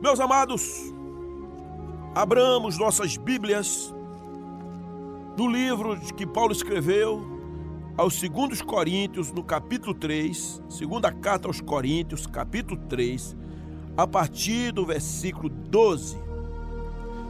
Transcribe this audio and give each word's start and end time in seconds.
Meus 0.00 0.20
amados, 0.20 0.94
abramos 2.14 2.78
nossas 2.78 3.16
Bíblias 3.16 3.92
no 5.36 5.48
livro 5.48 5.98
que 6.16 6.24
Paulo 6.24 6.52
escreveu 6.52 7.20
aos 7.96 8.14
segundos 8.14 8.62
Coríntios, 8.62 9.32
no 9.32 9.42
capítulo 9.42 9.92
3, 9.92 10.62
segunda 10.68 11.10
carta 11.10 11.48
aos 11.48 11.60
Coríntios, 11.60 12.28
capítulo 12.28 12.80
3, 12.88 13.36
a 13.96 14.06
partir 14.06 14.70
do 14.70 14.86
versículo 14.86 15.48
12. 15.48 16.16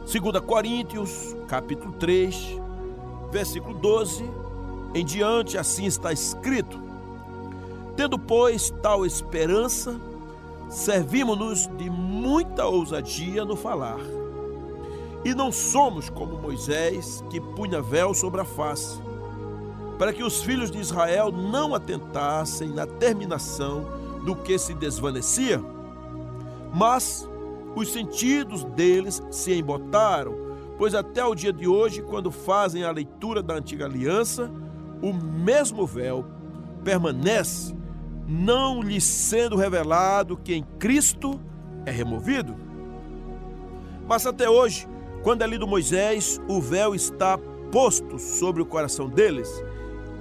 Segunda 0.05 0.39
Coríntios, 0.39 1.35
capítulo 1.47 1.93
3, 1.93 2.35
versículo 3.31 3.73
12, 3.79 4.23
em 4.93 5.03
diante 5.03 5.57
assim 5.57 5.87
está 5.87 6.13
escrito: 6.13 6.79
Tendo, 7.95 8.19
pois, 8.19 8.69
tal 8.83 9.07
esperança, 9.07 9.99
servimos-nos 10.69 11.67
de 11.77 11.89
muita 11.89 12.65
ousadia 12.65 13.43
no 13.43 13.55
falar. 13.55 13.99
E 15.25 15.33
não 15.33 15.51
somos 15.51 16.09
como 16.09 16.37
Moisés, 16.37 17.23
que 17.29 17.41
punha 17.41 17.81
véu 17.81 18.13
sobre 18.13 18.39
a 18.39 18.45
face, 18.45 19.01
para 19.97 20.13
que 20.13 20.23
os 20.23 20.41
filhos 20.41 20.71
de 20.71 20.77
Israel 20.77 21.31
não 21.31 21.75
atentassem 21.75 22.69
na 22.69 22.85
terminação 22.85 23.85
do 24.23 24.35
que 24.35 24.57
se 24.57 24.73
desvanecia. 24.73 25.61
Mas 26.73 27.27
os 27.75 27.91
sentidos 27.91 28.63
deles 28.63 29.21
se 29.31 29.53
embotaram, 29.53 30.35
pois 30.77 30.95
até 30.95 31.25
o 31.25 31.35
dia 31.35 31.51
de 31.51 31.67
hoje, 31.67 32.01
quando 32.01 32.31
fazem 32.31 32.83
a 32.83 32.91
leitura 32.91 33.41
da 33.41 33.55
antiga 33.55 33.85
aliança, 33.85 34.49
o 35.01 35.11
mesmo 35.13 35.85
véu 35.85 36.25
permanece 36.83 37.75
não 38.29 38.79
lhe 38.79 39.01
sendo 39.01 39.55
revelado 39.55 40.37
que 40.37 40.53
em 40.53 40.63
Cristo 40.77 41.41
é 41.83 41.89
removido. 41.89 42.55
Mas 44.07 44.27
até 44.27 44.47
hoje, 44.47 44.87
quando 45.23 45.41
é 45.41 45.47
lido 45.47 45.67
Moisés, 45.67 46.39
o 46.47 46.61
véu 46.61 46.93
está 46.93 47.39
posto 47.71 48.19
sobre 48.19 48.61
o 48.61 48.65
coração 48.65 49.09
deles. 49.09 49.49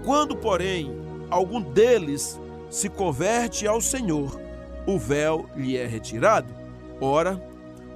Quando, 0.05 0.35
porém, 0.37 0.91
algum 1.29 1.61
deles 1.61 2.41
se 2.71 2.89
converte 2.89 3.67
ao 3.67 3.81
Senhor, 3.81 4.41
o 4.87 4.99
véu 4.99 5.47
lhe 5.55 5.77
é 5.77 5.87
retirado. 5.87 6.55
Ora, 7.01 7.43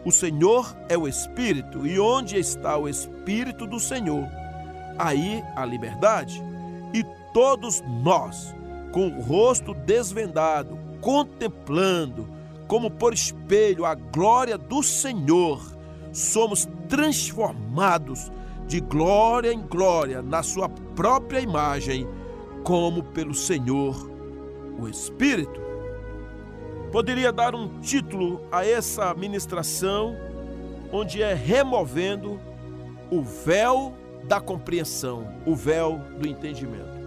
o 0.04 0.10
Senhor 0.10 0.76
é 0.88 0.98
o 0.98 1.08
Espírito, 1.08 1.86
e 1.86 1.98
onde 1.98 2.36
está 2.36 2.76
o 2.76 2.88
Espírito 2.88 3.66
do 3.66 3.80
Senhor, 3.80 4.26
aí 4.98 5.42
a 5.56 5.64
liberdade. 5.64 6.42
E 6.92 7.02
todos 7.32 7.82
nós, 8.02 8.54
com 8.92 9.08
o 9.08 9.22
rosto 9.22 9.74
desvendado, 9.74 10.78
contemplando, 11.00 12.28
como 12.68 12.90
por 12.90 13.12
espelho, 13.12 13.84
a 13.84 13.94
glória 13.94 14.56
do 14.56 14.82
Senhor, 14.82 15.60
somos 16.12 16.68
transformados 16.88 18.30
de 18.66 18.80
glória 18.80 19.52
em 19.52 19.60
glória 19.60 20.22
na 20.22 20.42
Sua 20.42 20.68
própria 20.68 21.40
imagem, 21.40 22.06
como 22.62 23.02
pelo 23.02 23.34
Senhor, 23.34 24.10
o 24.78 24.88
Espírito. 24.88 25.60
Poderia 26.92 27.32
dar 27.32 27.54
um 27.54 27.80
título 27.80 28.40
a 28.52 28.64
essa 28.66 29.12
ministração, 29.14 30.14
onde 30.92 31.22
é 31.22 31.32
removendo 31.32 32.38
o 33.10 33.22
véu 33.22 33.94
da 34.24 34.40
compreensão, 34.40 35.26
o 35.46 35.56
véu 35.56 35.98
do 36.18 36.28
entendimento. 36.28 37.02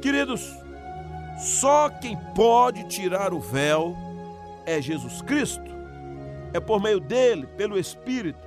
Queridos, 0.00 0.54
só 1.38 1.88
quem 1.88 2.16
pode 2.34 2.84
tirar 2.84 3.32
o 3.32 3.38
véu 3.38 3.96
é 4.66 4.82
Jesus 4.82 5.22
Cristo. 5.22 5.70
É 6.52 6.58
por 6.58 6.82
meio 6.82 6.98
dele, 6.98 7.46
pelo 7.56 7.78
Espírito. 7.78 8.40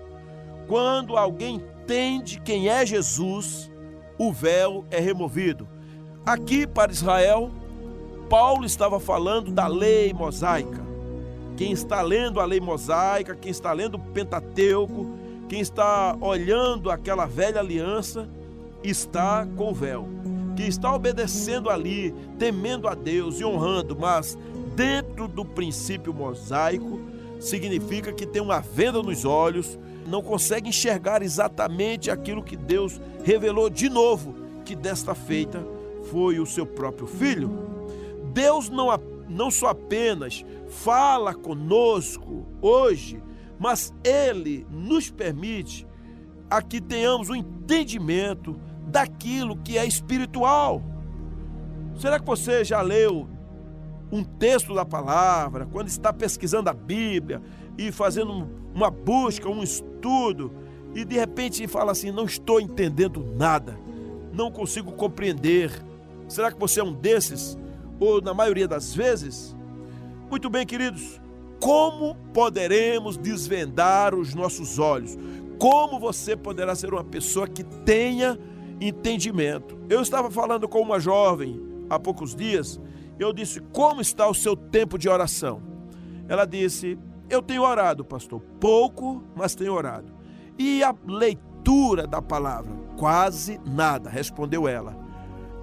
Quando 0.67 1.16
alguém 1.16 1.56
entende 1.56 2.42
quem 2.42 2.67
é 2.67 2.86
Jesus, 2.86 3.72
o 4.17 4.31
véu 4.31 4.86
é 4.92 5.00
removido. 5.00 5.68
Aqui 6.25 6.68
para 6.68 6.91
Israel, 6.91 7.50
Paulo 8.30 8.66
estava 8.66 9.00
falando 9.00 9.51
da 9.51 9.68
lei 9.68 10.13
mosaica. 10.13 10.81
Quem 11.56 11.72
está 11.72 12.01
lendo 12.01 12.41
a 12.41 12.46
lei 12.46 12.59
mosaica, 12.59 13.35
quem 13.35 13.51
está 13.51 13.72
lendo 13.72 13.96
o 13.96 14.00
Pentateuco, 14.00 15.18
quem 15.47 15.62
está 15.62 16.18
olhando 16.19 16.91
aquela 16.91 17.25
velha 17.25 17.59
aliança, 17.59 18.28
está 18.84 19.47
com 19.56 19.72
o 19.72 19.74
véu 19.74 20.07
que 20.61 20.67
está 20.67 20.94
obedecendo 20.94 21.72
ali, 21.72 22.13
temendo 22.38 22.88
a 22.88 22.94
Deus 22.94 23.39
e 23.39 23.44
honrando, 23.44 23.97
mas 23.99 24.38
dentro 24.75 25.27
do 25.27 25.44
princípio 25.44 26.13
mosaico, 26.13 26.99
significa 27.39 28.13
que 28.13 28.27
tem 28.27 28.44
uma 28.44 28.59
venda 28.59 29.01
nos 29.01 29.25
olhos, 29.25 29.79
não 30.07 30.21
consegue 30.21 30.69
enxergar 30.69 31.23
exatamente 31.23 32.11
aquilo 32.11 32.44
que 32.44 32.55
Deus 32.55 33.01
revelou 33.23 33.71
de 33.71 33.89
novo, 33.89 34.35
que 34.63 34.75
desta 34.75 35.16
feita 35.16 35.66
foi 36.11 36.39
o 36.39 36.45
seu 36.45 36.66
próprio 36.66 37.07
filho. 37.07 37.50
Deus 38.31 38.69
não, 38.69 38.88
não 39.27 39.50
só 39.50 39.69
apenas 39.69 40.45
fala 40.69 41.33
conosco 41.33 42.45
hoje, 42.61 43.19
mas 43.59 43.91
Ele 44.03 44.67
nos 44.69 45.09
permite 45.09 45.88
a 46.47 46.61
que 46.61 46.79
tenhamos 46.79 47.29
o 47.29 47.31
um 47.31 47.35
entendimento 47.35 48.59
daquilo 48.88 49.58
que 49.58 49.78
é 49.78 49.86
espiritual. 49.86 50.81
Será 51.96 52.19
que 52.19 52.25
você 52.25 52.64
já 52.64 52.81
leu 52.81 53.28
um 54.12 54.24
texto 54.24 54.74
da 54.74 54.84
palavra, 54.84 55.66
quando 55.66 55.88
está 55.88 56.12
pesquisando 56.12 56.69
a 56.69 56.74
Bíblia 56.74 57.42
e 57.78 57.92
fazendo 57.92 58.47
uma 58.74 58.92
busca, 58.92 59.47
um 59.47 59.64
estudo, 59.64 60.52
e 60.94 61.06
de 61.06 61.16
repente 61.16 61.66
fala 61.68 61.92
assim: 61.92 62.12
não 62.12 62.25
estou 62.25 62.59
entendendo 62.59 63.24
nada, 63.38 63.80
não 64.34 64.52
consigo 64.52 64.92
compreender. 64.92 65.72
Será 66.28 66.52
que 66.52 66.59
você 66.59 66.80
é 66.80 66.84
um 66.84 66.94
desses? 66.94 67.58
Ou 68.00 68.22
na 68.22 68.34
maioria 68.34 68.68
das 68.68 68.94
vezes? 68.94 69.56
Muito 70.30 70.50
bem, 70.50 70.66
queridos, 70.66 71.22
como 71.59 72.16
poderemos 72.34 73.18
desvendar 73.18 74.16
os 74.16 74.34
nossos 74.34 74.80
olhos? 74.80 75.18
Como 75.59 76.00
você 76.00 76.36
poderá 76.36 76.74
ser 76.74 76.92
uma 76.92 77.03
pessoa 77.03 77.48
que 77.48 77.63
tenha 77.63 78.40
entendimento. 78.81 79.78
Eu 79.88 80.02
estava 80.02 80.31
falando 80.31 80.68
com 80.68 80.81
uma 80.81 81.00
jovem 81.00 81.62
há 81.90 82.00
poucos 82.00 82.36
dias, 82.36 82.81
eu 83.19 83.31
disse: 83.31 83.62
Como 83.72 84.02
está 84.02 84.28
o 84.28 84.34
seu 84.34 84.56
tempo 84.56 84.97
de 84.97 85.08
oração? 85.08 85.62
Ela 86.28 86.46
disse: 86.46 86.97
Eu 87.30 87.42
tenho 87.42 87.62
orado, 87.62 88.03
pastor, 88.03 88.42
pouco, 88.59 89.24
mas 89.36 89.53
tenho 89.53 89.74
orado. 89.74 90.12
E 90.58 90.84
a 90.84 90.94
leitura 91.08 92.08
da 92.08 92.22
palavra? 92.22 92.72
Quase 92.97 93.59
nada, 93.66 94.09
respondeu 94.09 94.68
ela. 94.68 94.98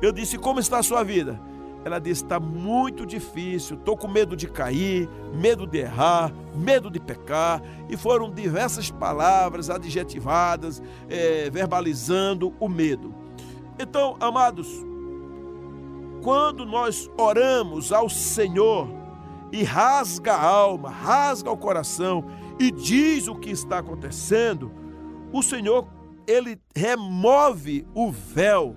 Eu 0.00 0.12
disse: 0.12 0.38
Como 0.38 0.60
está 0.60 0.78
a 0.78 0.82
sua 0.82 1.02
vida? 1.02 1.40
Ela 1.84 1.98
disse: 1.98 2.22
Está 2.22 2.40
muito 2.40 3.06
difícil, 3.06 3.76
estou 3.76 3.96
com 3.96 4.08
medo 4.08 4.36
de 4.36 4.46
cair, 4.48 5.08
medo 5.32 5.66
de 5.66 5.78
errar, 5.78 6.32
medo 6.54 6.90
de 6.90 7.00
pecar. 7.00 7.62
E 7.88 7.96
foram 7.96 8.30
diversas 8.30 8.90
palavras 8.90 9.70
adjetivadas, 9.70 10.82
é, 11.08 11.48
verbalizando 11.50 12.54
o 12.58 12.68
medo. 12.68 13.14
Então, 13.78 14.16
amados, 14.20 14.68
quando 16.22 16.66
nós 16.66 17.08
oramos 17.16 17.92
ao 17.92 18.08
Senhor 18.08 18.88
e 19.52 19.62
rasga 19.62 20.34
a 20.34 20.44
alma, 20.44 20.90
rasga 20.90 21.50
o 21.50 21.56
coração 21.56 22.24
e 22.58 22.70
diz 22.70 23.28
o 23.28 23.36
que 23.36 23.50
está 23.50 23.78
acontecendo, 23.78 24.70
o 25.32 25.42
Senhor, 25.42 25.86
ele 26.26 26.60
remove 26.74 27.86
o 27.94 28.10
véu 28.10 28.76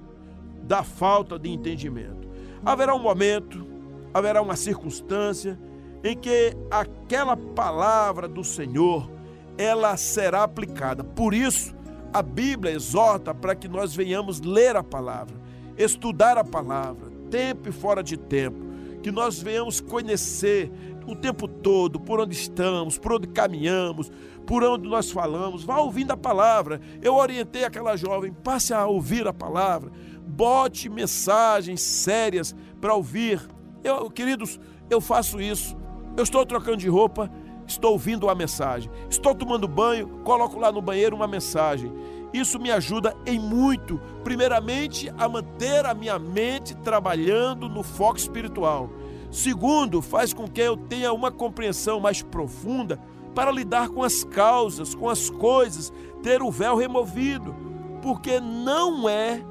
da 0.64 0.84
falta 0.84 1.38
de 1.40 1.50
entendimento. 1.50 2.21
Haverá 2.66 2.94
um 2.94 3.00
momento, 3.00 3.66
haverá 4.14 4.42
uma 4.42 4.56
circunstância 4.56 5.60
em 6.04 6.16
que 6.16 6.56
aquela 6.70 7.36
palavra 7.36 8.28
do 8.28 8.44
Senhor 8.44 9.10
ela 9.58 9.98
será 9.98 10.44
aplicada. 10.44 11.04
Por 11.04 11.34
isso, 11.34 11.76
a 12.14 12.22
Bíblia 12.22 12.74
exorta 12.74 13.34
para 13.34 13.56
que 13.56 13.68
nós 13.68 13.96
venhamos 13.96 14.42
ler 14.42 14.76
a 14.76 14.84
palavra, 14.84 15.36
estudar 15.78 16.38
a 16.38 16.44
palavra, 16.44 17.10
tempo 17.30 17.70
e 17.70 17.72
fora 17.72 18.04
de 18.04 18.18
tempo, 18.18 18.60
que 19.02 19.12
nós 19.12 19.42
venhamos 19.42 19.80
conhecer 19.80 20.72
o 21.08 21.16
tempo 21.16 21.48
todo 21.48 22.00
por 22.00 22.20
onde 22.20 22.36
estamos, 22.36 22.98
por 22.98 23.14
onde 23.14 23.28
caminhamos, 23.28 24.12
por 24.46 24.64
onde 24.64 24.88
nós 24.88 25.10
falamos. 25.10 25.64
Vá 25.64 25.80
ouvindo 25.80 26.12
a 26.12 26.18
palavra. 26.18 26.80
Eu 27.02 27.16
orientei 27.16 27.64
aquela 27.64 27.96
jovem, 27.96 28.32
passe 28.32 28.74
a 28.74 28.86
ouvir 28.86 29.28
a 29.28 29.34
palavra 29.34 29.92
bote 30.32 30.90
mensagens 30.90 31.82
sérias 31.82 32.56
para 32.80 32.96
ouvir. 32.96 33.42
Eu, 33.84 34.10
queridos, 34.10 34.60
eu 34.90 35.02
faço 35.02 35.42
isso. 35.42 35.78
Eu 36.16 36.24
estou 36.24 36.46
trocando 36.46 36.78
de 36.78 36.90
roupa, 36.90 37.30
estou 37.68 37.92
ouvindo 37.94 38.26
uma 38.26 38.36
mensagem. 38.36 38.90
Estou 39.10 39.36
tomando 39.36 39.68
banho, 39.68 40.08
coloco 40.24 40.60
lá 40.60 40.72
no 40.72 40.82
banheiro 40.82 41.16
uma 41.16 41.28
mensagem. 41.28 41.92
Isso 42.34 42.60
me 42.60 42.72
ajuda 42.72 43.16
em 43.26 43.38
muito, 43.38 44.00
primeiramente, 44.24 45.12
a 45.18 45.28
manter 45.28 45.86
a 45.86 45.94
minha 45.94 46.18
mente 46.18 46.76
trabalhando 46.76 47.68
no 47.68 47.84
foco 47.84 48.18
espiritual. 48.18 48.90
Segundo, 49.30 50.02
faz 50.02 50.34
com 50.34 50.48
que 50.48 50.62
eu 50.62 50.78
tenha 50.78 51.12
uma 51.12 51.32
compreensão 51.32 52.00
mais 52.00 52.22
profunda 52.22 53.00
para 53.36 53.52
lidar 53.52 53.90
com 53.90 54.04
as 54.04 54.24
causas, 54.24 54.96
com 54.96 55.10
as 55.10 55.30
coisas, 55.30 55.92
ter 56.22 56.42
o 56.42 56.52
véu 56.52 56.76
removido, 56.76 57.56
porque 58.02 58.40
não 58.40 59.08
é 59.08 59.42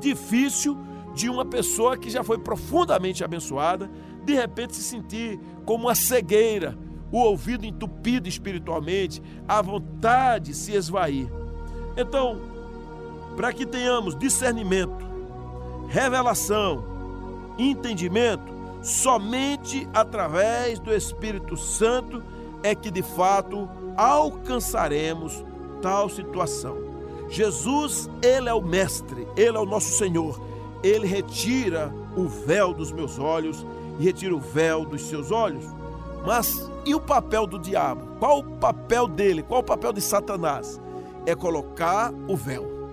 difícil 0.00 0.76
de 1.14 1.30
uma 1.30 1.44
pessoa 1.44 1.96
que 1.96 2.10
já 2.10 2.22
foi 2.22 2.38
profundamente 2.38 3.24
abençoada, 3.24 3.90
de 4.24 4.34
repente 4.34 4.76
se 4.76 4.82
sentir 4.82 5.40
como 5.64 5.84
uma 5.84 5.94
cegueira, 5.94 6.76
o 7.10 7.18
ouvido 7.18 7.64
entupido 7.64 8.28
espiritualmente, 8.28 9.22
a 9.48 9.62
vontade 9.62 10.54
se 10.54 10.72
esvair. 10.72 11.28
Então, 11.96 12.38
para 13.36 13.52
que 13.52 13.64
tenhamos 13.64 14.16
discernimento, 14.16 15.06
revelação, 15.88 16.84
entendimento, 17.58 18.52
somente 18.82 19.88
através 19.94 20.78
do 20.78 20.92
Espírito 20.92 21.56
Santo 21.56 22.22
é 22.62 22.74
que 22.74 22.90
de 22.90 23.02
fato 23.02 23.68
alcançaremos 23.96 25.44
tal 25.80 26.08
situação. 26.08 26.85
Jesus, 27.28 28.08
ele 28.22 28.48
é 28.48 28.54
o 28.54 28.62
mestre, 28.62 29.26
ele 29.36 29.56
é 29.56 29.60
o 29.60 29.66
nosso 29.66 29.96
Senhor. 29.96 30.40
Ele 30.82 31.06
retira 31.06 31.92
o 32.16 32.28
véu 32.28 32.72
dos 32.72 32.92
meus 32.92 33.18
olhos 33.18 33.66
e 33.98 34.04
retira 34.04 34.34
o 34.34 34.40
véu 34.40 34.84
dos 34.84 35.02
seus 35.02 35.30
olhos. 35.30 35.64
Mas 36.24 36.70
e 36.84 36.94
o 36.94 37.00
papel 37.00 37.46
do 37.46 37.58
diabo? 37.58 38.06
Qual 38.18 38.40
o 38.40 38.44
papel 38.58 39.06
dele? 39.06 39.42
Qual 39.42 39.60
o 39.60 39.64
papel 39.64 39.92
de 39.92 40.00
Satanás? 40.00 40.80
É 41.24 41.34
colocar 41.34 42.12
o 42.28 42.36
véu, 42.36 42.90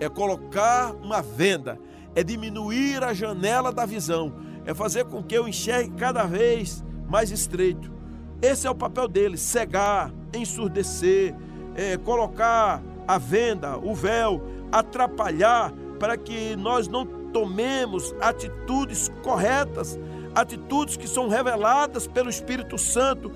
é 0.00 0.08
colocar 0.08 0.94
uma 1.02 1.20
venda, 1.20 1.78
é 2.14 2.22
diminuir 2.22 3.04
a 3.04 3.12
janela 3.12 3.70
da 3.70 3.84
visão, 3.84 4.32
é 4.64 4.72
fazer 4.72 5.04
com 5.04 5.22
que 5.22 5.34
eu 5.34 5.46
enxergue 5.46 5.90
cada 5.90 6.24
vez 6.24 6.82
mais 7.06 7.30
estreito. 7.30 7.92
Esse 8.40 8.66
é 8.66 8.70
o 8.70 8.74
papel 8.74 9.08
dele: 9.08 9.36
cegar, 9.36 10.12
ensurdecer, 10.34 11.34
é, 11.74 11.96
colocar 11.98 12.82
a 13.06 13.18
venda, 13.18 13.78
o 13.78 13.94
véu, 13.94 14.42
atrapalhar 14.72 15.72
para 15.98 16.16
que 16.16 16.56
nós 16.56 16.88
não 16.88 17.06
tomemos 17.06 18.14
atitudes 18.20 19.10
corretas, 19.22 19.98
atitudes 20.34 20.96
que 20.96 21.08
são 21.08 21.28
reveladas 21.28 22.06
pelo 22.06 22.30
Espírito 22.30 22.76
Santo 22.78 23.30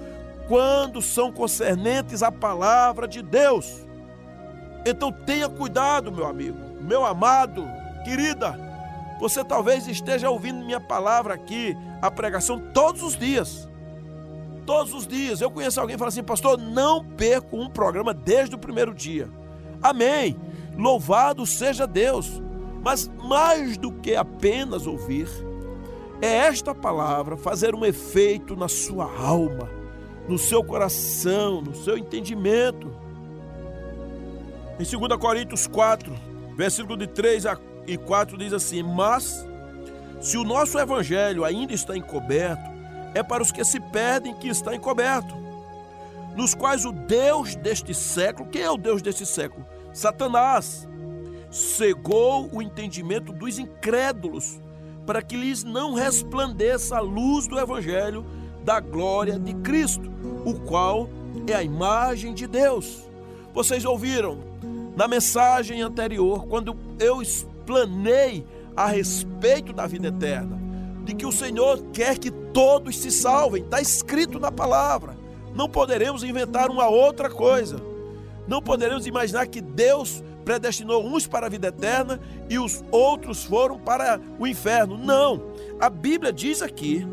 quando 0.49 1.00
são 1.00 1.31
concernentes 1.31 2.22
à 2.22 2.32
palavra 2.32 3.06
de 3.06 3.22
Deus. 3.22 3.87
Então 4.84 5.12
tenha 5.12 5.49
cuidado, 5.49 6.11
meu 6.11 6.26
amigo, 6.26 6.58
meu 6.81 7.05
amado, 7.05 7.64
querida. 8.05 8.58
Você 9.20 9.44
talvez 9.44 9.87
esteja 9.87 10.31
ouvindo 10.31 10.64
minha 10.64 10.81
palavra 10.81 11.34
aqui, 11.34 11.76
a 12.00 12.11
pregação 12.11 12.58
todos 12.73 13.02
os 13.02 13.16
dias. 13.16 13.69
Todos 14.64 14.94
os 14.94 15.06
dias. 15.06 15.40
Eu 15.40 15.50
conheço 15.50 15.78
alguém 15.81 15.94
que 15.94 15.99
fala 15.99 16.08
assim, 16.08 16.23
pastor, 16.23 16.58
não 16.58 17.05
perco 17.05 17.56
um 17.56 17.69
programa 17.69 18.14
desde 18.14 18.55
o 18.55 18.58
primeiro 18.58 18.94
dia. 18.94 19.28
Amém. 19.82 20.36
Louvado 20.76 21.44
seja 21.46 21.86
Deus. 21.86 22.42
Mas 22.82 23.10
mais 23.22 23.76
do 23.76 23.92
que 23.92 24.16
apenas 24.16 24.86
ouvir, 24.86 25.28
é 26.22 26.28
esta 26.28 26.74
palavra 26.74 27.36
fazer 27.36 27.74
um 27.74 27.84
efeito 27.84 28.56
na 28.56 28.68
sua 28.68 29.04
alma, 29.04 29.68
no 30.28 30.38
seu 30.38 30.64
coração, 30.64 31.60
no 31.60 31.74
seu 31.74 31.98
entendimento. 31.98 32.90
Em 34.78 34.98
2 34.98 35.20
Coríntios 35.20 35.66
4, 35.66 36.12
versículo 36.56 36.96
de 36.96 37.06
3 37.06 37.44
e 37.86 37.98
4 37.98 38.38
diz 38.38 38.52
assim: 38.52 38.82
Mas 38.82 39.46
se 40.20 40.38
o 40.38 40.44
nosso 40.44 40.78
evangelho 40.78 41.44
ainda 41.44 41.74
está 41.74 41.96
encoberto, 41.96 42.70
é 43.14 43.22
para 43.22 43.42
os 43.42 43.50
que 43.50 43.64
se 43.64 43.80
perdem 43.80 44.34
que 44.34 44.48
está 44.48 44.74
encoberto, 44.74 45.34
nos 46.36 46.54
quais 46.54 46.84
o 46.84 46.92
Deus 46.92 47.54
deste 47.56 47.94
século, 47.94 48.48
quem 48.48 48.62
é 48.62 48.70
o 48.70 48.76
Deus 48.76 49.02
deste 49.02 49.26
século? 49.26 49.66
Satanás 49.92 50.88
cegou 51.50 52.48
o 52.52 52.62
entendimento 52.62 53.32
dos 53.32 53.58
incrédulos, 53.58 54.60
para 55.04 55.22
que 55.22 55.36
lhes 55.36 55.64
não 55.64 55.94
resplandeça 55.94 56.96
a 56.96 57.00
luz 57.00 57.48
do 57.48 57.58
evangelho 57.58 58.24
da 58.64 58.78
glória 58.78 59.38
de 59.38 59.54
Cristo, 59.54 60.08
o 60.44 60.54
qual 60.60 61.08
é 61.46 61.54
a 61.54 61.62
imagem 61.62 62.32
de 62.32 62.46
Deus. 62.46 63.08
Vocês 63.52 63.84
ouviram 63.84 64.38
na 64.96 65.08
mensagem 65.08 65.82
anterior, 65.82 66.46
quando 66.46 66.76
eu 66.98 67.20
explanei 67.20 68.46
a 68.76 68.86
respeito 68.86 69.72
da 69.72 69.86
vida 69.86 70.08
eterna, 70.08 70.60
de 71.04 71.14
que 71.14 71.26
o 71.26 71.32
Senhor 71.32 71.82
quer 71.92 72.18
que 72.18 72.30
todos 72.30 72.96
se 72.98 73.10
salvem, 73.10 73.62
está 73.62 73.80
escrito 73.80 74.38
na 74.38 74.52
palavra. 74.52 75.19
Não 75.55 75.69
poderemos 75.69 76.23
inventar 76.23 76.70
uma 76.70 76.88
outra 76.88 77.29
coisa. 77.29 77.81
Não 78.47 78.62
poderemos 78.62 79.06
imaginar 79.06 79.47
que 79.47 79.61
Deus 79.61 80.23
predestinou 80.44 81.05
uns 81.05 81.26
para 81.26 81.47
a 81.47 81.49
vida 81.49 81.69
eterna 81.69 82.20
e 82.49 82.58
os 82.58 82.82
outros 82.91 83.44
foram 83.44 83.79
para 83.79 84.20
o 84.38 84.47
inferno. 84.47 84.97
Não. 84.97 85.43
A 85.79 85.88
Bíblia 85.88 86.32
diz 86.32 86.62
aqui 86.62 87.06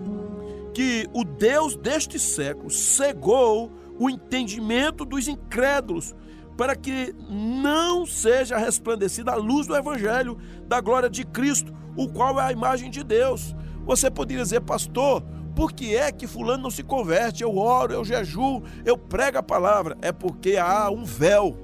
que 0.73 1.09
o 1.13 1.23
Deus 1.23 1.75
deste 1.75 2.19
século 2.19 2.69
cegou 2.69 3.71
o 3.99 4.09
entendimento 4.09 5.03
dos 5.03 5.27
incrédulos 5.27 6.15
para 6.55 6.75
que 6.75 7.13
não 7.29 8.05
seja 8.05 8.57
resplandecida 8.57 9.31
a 9.31 9.35
luz 9.35 9.67
do 9.67 9.75
evangelho 9.75 10.37
da 10.67 10.81
glória 10.81 11.09
de 11.09 11.23
Cristo, 11.23 11.71
o 11.95 12.07
qual 12.07 12.39
é 12.39 12.45
a 12.45 12.51
imagem 12.51 12.89
de 12.89 13.03
Deus. 13.03 13.55
Você 13.85 14.09
poderia 14.09 14.43
dizer, 14.43 14.61
pastor, 14.61 15.23
por 15.57 15.71
que 15.71 15.95
é 15.95 16.11
que 16.11 16.27
fulano 16.27 16.61
não 16.61 16.69
se 16.69 16.83
converte? 16.83 17.41
Eu 17.41 17.57
oro, 17.57 17.91
eu 17.91 18.05
jejuo, 18.05 18.61
eu 18.85 18.95
prego 18.95 19.39
a 19.39 19.43
palavra. 19.43 19.97
É 20.03 20.11
porque 20.11 20.55
há 20.55 20.87
um 20.91 21.03
véu 21.03 21.57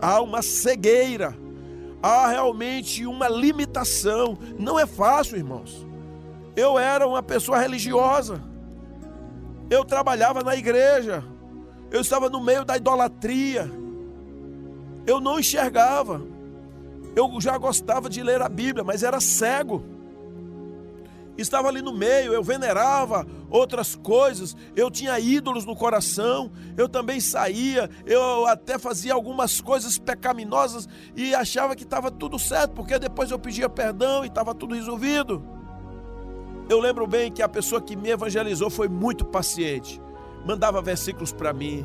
há 0.00 0.20
uma 0.20 0.40
cegueira, 0.40 1.36
há 2.00 2.28
realmente 2.28 3.04
uma 3.04 3.28
limitação. 3.28 4.38
Não 4.56 4.78
é 4.78 4.86
fácil, 4.86 5.36
irmãos. 5.36 5.84
Eu 6.54 6.78
era 6.78 7.08
uma 7.08 7.24
pessoa 7.24 7.58
religiosa, 7.58 8.40
eu 9.68 9.84
trabalhava 9.84 10.44
na 10.44 10.54
igreja, 10.54 11.24
eu 11.90 12.00
estava 12.00 12.30
no 12.30 12.40
meio 12.40 12.64
da 12.64 12.76
idolatria, 12.76 13.68
eu 15.08 15.20
não 15.20 15.40
enxergava, 15.40 16.22
eu 17.16 17.40
já 17.40 17.58
gostava 17.58 18.08
de 18.08 18.22
ler 18.22 18.40
a 18.42 18.48
Bíblia, 18.48 18.84
mas 18.84 19.02
era 19.02 19.20
cego 19.20 19.82
estava 21.40 21.68
ali 21.68 21.82
no 21.82 21.92
meio, 21.92 22.32
eu 22.32 22.42
venerava 22.42 23.26
outras 23.50 23.96
coisas, 23.96 24.56
eu 24.76 24.90
tinha 24.90 25.18
ídolos 25.18 25.64
no 25.64 25.74
coração, 25.74 26.50
eu 26.76 26.88
também 26.88 27.20
saía, 27.20 27.90
eu 28.06 28.46
até 28.46 28.78
fazia 28.78 29.12
algumas 29.12 29.60
coisas 29.60 29.98
pecaminosas 29.98 30.88
e 31.16 31.34
achava 31.34 31.74
que 31.74 31.82
estava 31.82 32.10
tudo 32.10 32.38
certo, 32.38 32.72
porque 32.72 32.98
depois 32.98 33.30
eu 33.30 33.38
pedia 33.38 33.68
perdão 33.68 34.24
e 34.24 34.28
estava 34.28 34.54
tudo 34.54 34.74
resolvido. 34.74 35.42
Eu 36.68 36.78
lembro 36.78 37.06
bem 37.06 37.32
que 37.32 37.42
a 37.42 37.48
pessoa 37.48 37.80
que 37.80 37.96
me 37.96 38.10
evangelizou 38.10 38.70
foi 38.70 38.88
muito 38.88 39.24
paciente, 39.24 40.00
mandava 40.46 40.80
versículos 40.80 41.32
para 41.32 41.52
mim, 41.52 41.84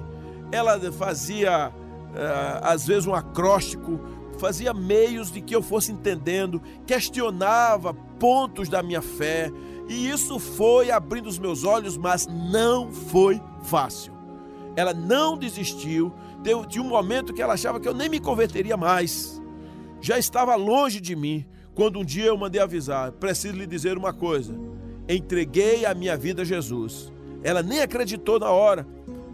ela 0.51 0.79
fazia 0.91 1.73
eh, 2.15 2.59
às 2.61 2.85
vezes 2.85 3.07
um 3.07 3.15
acróstico 3.15 3.99
fazia 4.37 4.73
meios 4.73 5.31
de 5.31 5.41
que 5.41 5.55
eu 5.55 5.61
fosse 5.61 5.91
entendendo, 5.91 6.61
questionava 6.85 7.93
pontos 7.93 8.69
da 8.69 8.81
minha 8.83 9.01
fé, 9.01 9.51
e 9.87 10.09
isso 10.09 10.39
foi 10.39 10.91
abrindo 10.91 11.27
os 11.27 11.37
meus 11.37 11.63
olhos, 11.63 11.97
mas 11.97 12.27
não 12.27 12.91
foi 12.91 13.41
fácil. 13.63 14.13
Ela 14.75 14.93
não 14.93 15.37
desistiu, 15.37 16.13
de 16.67 16.79
um 16.79 16.83
momento 16.83 17.33
que 17.33 17.41
ela 17.41 17.53
achava 17.53 17.79
que 17.79 17.87
eu 17.87 17.93
nem 17.93 18.09
me 18.09 18.19
converteria 18.19 18.75
mais. 18.75 19.41
Já 20.01 20.19
estava 20.19 20.55
longe 20.55 20.99
de 20.99 21.15
mim, 21.15 21.45
quando 21.73 21.99
um 21.99 22.05
dia 22.05 22.25
eu 22.25 22.37
mandei 22.37 22.61
avisar: 22.61 23.11
preciso 23.13 23.55
lhe 23.55 23.65
dizer 23.65 23.97
uma 23.97 24.13
coisa. 24.13 24.55
Entreguei 25.07 25.85
a 25.85 25.93
minha 25.93 26.17
vida 26.17 26.41
a 26.41 26.45
Jesus. 26.45 27.11
Ela 27.43 27.61
nem 27.61 27.79
acreditou 27.81 28.39
na 28.39 28.49
hora, 28.49 28.87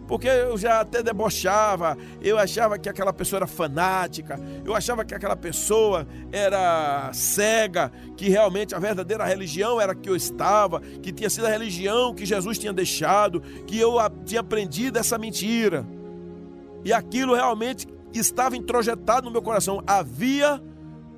porque 0.06 0.28
eu 0.28 0.58
já 0.58 0.80
até 0.80 1.02
debochava, 1.02 1.96
eu 2.20 2.38
achava 2.38 2.78
que 2.78 2.88
aquela 2.88 3.12
pessoa 3.12 3.38
era 3.38 3.46
fanática, 3.46 4.38
eu 4.64 4.74
achava 4.74 5.04
que 5.04 5.14
aquela 5.14 5.36
pessoa 5.36 6.06
era 6.30 7.10
cega, 7.12 7.90
que 8.16 8.28
realmente 8.28 8.74
a 8.74 8.78
verdadeira 8.78 9.24
religião 9.24 9.80
era 9.80 9.94
que 9.94 10.08
eu 10.08 10.16
estava, 10.16 10.80
que 10.80 11.12
tinha 11.12 11.30
sido 11.30 11.46
a 11.46 11.50
religião 11.50 12.14
que 12.14 12.26
Jesus 12.26 12.58
tinha 12.58 12.72
deixado, 12.72 13.40
que 13.66 13.78
eu 13.78 13.94
tinha 14.24 14.40
aprendido 14.40 14.98
essa 14.98 15.16
mentira. 15.16 15.86
E 16.84 16.92
aquilo 16.92 17.34
realmente 17.34 17.86
estava 18.12 18.56
introjetado 18.56 19.26
no 19.26 19.30
meu 19.30 19.42
coração. 19.42 19.82
Havia 19.86 20.60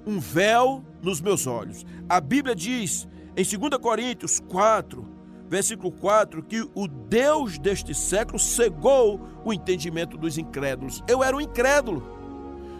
um 0.06 0.20
véu 0.20 0.84
nos 1.02 1.20
meus 1.20 1.46
olhos. 1.46 1.84
A 2.08 2.20
Bíblia 2.20 2.54
diz 2.54 3.08
em 3.36 3.44
2 3.44 3.80
Coríntios 3.80 4.38
4, 4.40 5.13
versículo 5.48 5.92
4, 5.92 6.42
que 6.42 6.68
o 6.74 6.88
Deus 6.88 7.58
deste 7.58 7.94
século 7.94 8.38
cegou 8.38 9.20
o 9.44 9.52
entendimento 9.52 10.16
dos 10.16 10.38
incrédulos. 10.38 11.02
Eu 11.06 11.22
era 11.22 11.36
um 11.36 11.40
incrédulo. 11.40 12.02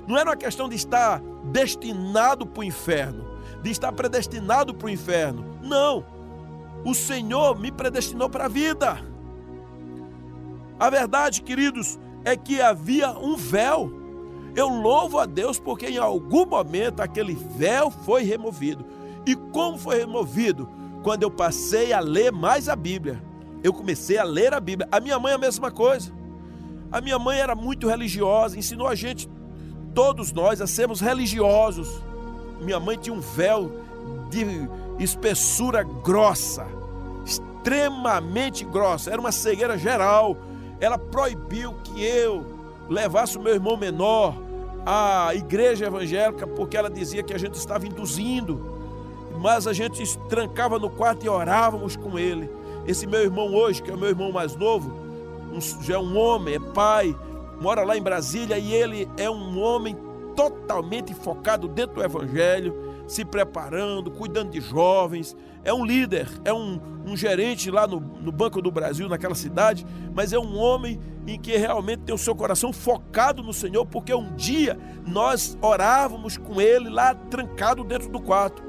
Não 0.06 0.18
era 0.18 0.30
uma 0.30 0.37
questão 0.37 0.68
de 0.68 0.76
estar 0.76 1.21
destinado 1.50 2.47
para 2.47 2.61
o 2.61 2.64
inferno, 2.64 3.25
de 3.62 3.71
estar 3.71 3.92
predestinado 3.92 4.75
para 4.75 4.87
o 4.87 4.90
inferno. 4.90 5.59
Não. 5.62 6.04
O 6.85 6.94
Senhor 6.94 7.59
me 7.59 7.73
predestinou 7.73 8.28
para 8.28 8.44
a 8.44 8.49
vida. 8.49 8.99
A 10.78 10.90
verdade, 10.90 11.42
queridos, 11.42 11.99
é 12.25 12.37
que 12.37 12.61
havia 12.61 13.11
um 13.12 13.37
véu. 13.37 13.90
Eu 14.56 14.68
louvo 14.68 15.18
a 15.18 15.26
Deus 15.26 15.59
porque 15.59 15.87
em 15.87 15.99
algum 15.99 16.47
momento 16.47 17.00
aquele 17.00 17.35
véu 17.35 17.90
foi 17.90 18.23
removido. 18.23 18.85
E 19.26 19.35
como 19.35 19.78
foi 19.78 19.99
removido? 19.99 20.68
Quando 21.04 21.23
eu 21.23 21.30
passei 21.30 21.92
a 21.92 22.00
ler 22.00 22.32
mais 22.32 22.68
a 22.68 22.75
Bíblia. 22.75 23.23
Eu 23.62 23.73
comecei 23.73 24.18
a 24.18 24.25
ler 24.25 24.52
a 24.54 24.58
Bíblia. 24.58 24.88
A 24.90 24.99
minha 24.99 25.18
mãe 25.18 25.32
é 25.32 25.34
a 25.34 25.38
mesma 25.38 25.70
coisa. 25.70 26.11
A 26.90 27.00
minha 27.00 27.18
mãe 27.18 27.38
era 27.38 27.54
muito 27.54 27.88
religiosa, 27.88 28.58
ensinou 28.58 28.87
a 28.87 28.94
gente, 28.94 29.28
todos 29.94 30.32
nós, 30.32 30.61
a 30.61 30.66
sermos 30.66 31.00
religiosos. 31.00 32.02
Minha 32.61 32.80
mãe 32.80 32.96
tinha 32.96 33.14
um 33.14 33.20
véu 33.20 33.70
de 34.30 34.46
espessura 35.02 35.82
grossa, 35.82 36.66
extremamente 37.26 38.64
grossa, 38.64 39.11
era 39.11 39.20
uma 39.20 39.32
cegueira 39.32 39.76
geral. 39.76 40.37
Ela 40.80 40.96
proibiu 40.96 41.75
que 41.84 42.02
eu 42.02 42.46
levasse 42.88 43.37
o 43.37 43.42
meu 43.42 43.54
irmão 43.54 43.76
menor 43.76 44.37
à 44.87 45.34
igreja 45.34 45.87
evangélica, 45.87 46.46
porque 46.46 46.76
ela 46.76 46.88
dizia 46.88 47.23
que 47.23 47.34
a 47.34 47.38
gente 47.38 47.54
estava 47.54 47.87
induzindo, 47.87 48.74
mas 49.44 49.66
a 49.66 49.74
gente 49.74 50.18
trancava 50.20 50.78
no 50.78 50.88
quarto 50.88 51.26
e 51.26 51.28
orávamos 51.28 51.96
com 51.96 52.18
ele. 52.18 52.48
Esse 52.86 53.06
meu 53.06 53.20
irmão 53.20 53.52
hoje, 53.52 53.82
que 53.82 53.90
é 53.90 53.94
o 53.94 53.98
meu 53.98 54.08
irmão 54.08 54.32
mais 54.32 54.56
novo, 54.56 54.90
já 55.82 55.96
é 55.96 55.98
um 55.98 56.16
homem, 56.16 56.54
é 56.54 56.58
pai, 56.58 57.14
mora 57.60 57.84
lá 57.84 57.94
em 57.94 58.00
Brasília 58.00 58.56
e 58.58 58.72
ele 58.72 59.06
é 59.18 59.28
um 59.28 59.60
homem 59.60 59.98
totalmente 60.34 61.12
focado 61.12 61.68
dentro 61.68 61.96
do 61.96 62.02
evangelho 62.02 62.74
se 63.06 63.22
preparando, 63.22 64.10
cuidando 64.10 64.50
de 64.50 64.62
jovens. 64.62 65.36
É 65.62 65.74
um 65.74 65.84
líder, 65.84 66.26
é 66.42 66.52
um, 66.54 66.80
um 67.04 67.14
gerente 67.14 67.70
lá 67.70 67.86
no, 67.86 68.00
no, 68.00 68.32
Banco 68.32 68.62
do 68.62 68.70
Brasil, 68.70 69.10
naquela 69.10 69.34
cidade, 69.34 69.86
mas 70.14 70.32
é 70.32 70.38
um 70.38 70.56
homem 70.56 70.98
em 71.26 71.38
que 71.38 71.54
realmente 71.54 72.04
tem 72.04 72.14
o 72.14 72.18
seu 72.18 72.34
coração 72.34 72.72
focado 72.72 73.42
no 73.42 73.52
Senhor, 73.52 73.84
porque 73.84 74.14
um 74.14 74.34
dia 74.36 74.78
nós 75.06 75.58
orávamos 75.60 76.38
com 76.38 76.62
ele 76.62 76.88
lá 76.88 77.14
trancado 77.14 77.84
dentro 77.84 78.08
do 78.08 78.18
quarto. 78.22 78.63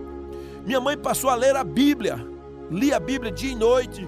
Minha 0.65 0.79
mãe 0.81 0.97
passou 0.97 1.29
a 1.29 1.35
ler 1.35 1.55
a 1.55 1.63
Bíblia, 1.63 2.25
lia 2.71 2.97
a 2.97 2.99
Bíblia 2.99 3.31
dia 3.31 3.51
e 3.51 3.55
noite, 3.55 4.07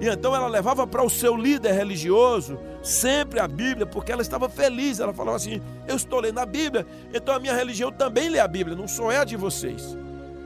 e 0.00 0.08
então 0.08 0.34
ela 0.34 0.48
levava 0.48 0.84
para 0.84 1.04
o 1.04 1.08
seu 1.08 1.36
líder 1.36 1.72
religioso 1.72 2.58
sempre 2.82 3.38
a 3.38 3.46
Bíblia, 3.46 3.86
porque 3.86 4.10
ela 4.10 4.20
estava 4.20 4.48
feliz. 4.48 4.98
Ela 4.98 5.12
falava 5.12 5.36
assim: 5.36 5.62
Eu 5.86 5.94
estou 5.94 6.18
lendo 6.18 6.40
a 6.40 6.46
Bíblia, 6.46 6.84
então 7.14 7.32
a 7.32 7.38
minha 7.38 7.54
religião 7.54 7.92
também 7.92 8.28
lê 8.28 8.40
a 8.40 8.48
Bíblia, 8.48 8.76
não 8.76 8.88
sou 8.88 9.12
é 9.12 9.18
a 9.18 9.24
de 9.24 9.36
vocês. 9.36 9.96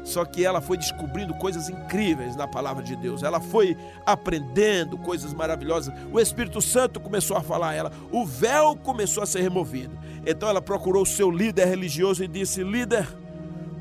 Só 0.04 0.24
que 0.24 0.44
ela 0.44 0.60
foi 0.60 0.76
descobrindo 0.76 1.34
coisas 1.34 1.68
incríveis 1.68 2.36
na 2.36 2.46
palavra 2.46 2.80
de 2.80 2.94
Deus. 2.94 3.24
Ela 3.24 3.40
foi 3.40 3.76
aprendendo 4.04 4.96
coisas 4.98 5.34
maravilhosas. 5.34 5.92
O 6.12 6.20
Espírito 6.20 6.60
Santo 6.60 7.00
começou 7.00 7.36
a 7.36 7.42
falar 7.42 7.70
a 7.70 7.74
ela. 7.74 7.92
O 8.12 8.24
véu 8.24 8.76
começou 8.76 9.20
a 9.22 9.26
ser 9.26 9.40
removido. 9.40 9.98
Então 10.24 10.48
ela 10.48 10.62
procurou 10.62 11.02
o 11.02 11.06
seu 11.06 11.28
líder 11.28 11.66
religioso 11.66 12.22
e 12.22 12.28
disse: 12.28 12.62
Líder, 12.62 13.08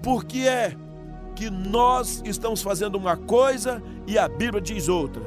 por 0.01 0.23
que 0.23 0.47
é 0.47 0.73
que 1.35 1.49
nós 1.49 2.21
estamos 2.25 2.61
fazendo 2.61 2.95
uma 2.95 3.17
coisa 3.17 3.83
e 4.07 4.17
a 4.17 4.27
Bíblia 4.27 4.61
diz 4.61 4.87
outra? 4.87 5.21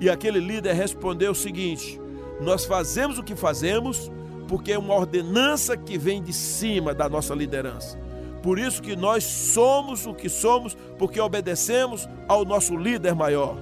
E 0.00 0.10
aquele 0.10 0.38
líder 0.38 0.74
respondeu 0.74 1.32
o 1.32 1.34
seguinte: 1.34 2.00
Nós 2.40 2.64
fazemos 2.64 3.18
o 3.18 3.22
que 3.22 3.34
fazemos 3.34 4.10
porque 4.46 4.72
é 4.72 4.78
uma 4.78 4.94
ordenança 4.94 5.76
que 5.76 5.98
vem 5.98 6.22
de 6.22 6.32
cima 6.32 6.94
da 6.94 7.08
nossa 7.08 7.34
liderança. 7.34 7.98
Por 8.42 8.58
isso 8.58 8.80
que 8.80 8.94
nós 8.94 9.24
somos 9.24 10.06
o 10.06 10.14
que 10.14 10.28
somos, 10.28 10.76
porque 10.98 11.20
obedecemos 11.20 12.08
ao 12.28 12.44
nosso 12.44 12.76
líder 12.76 13.14
maior. 13.14 13.56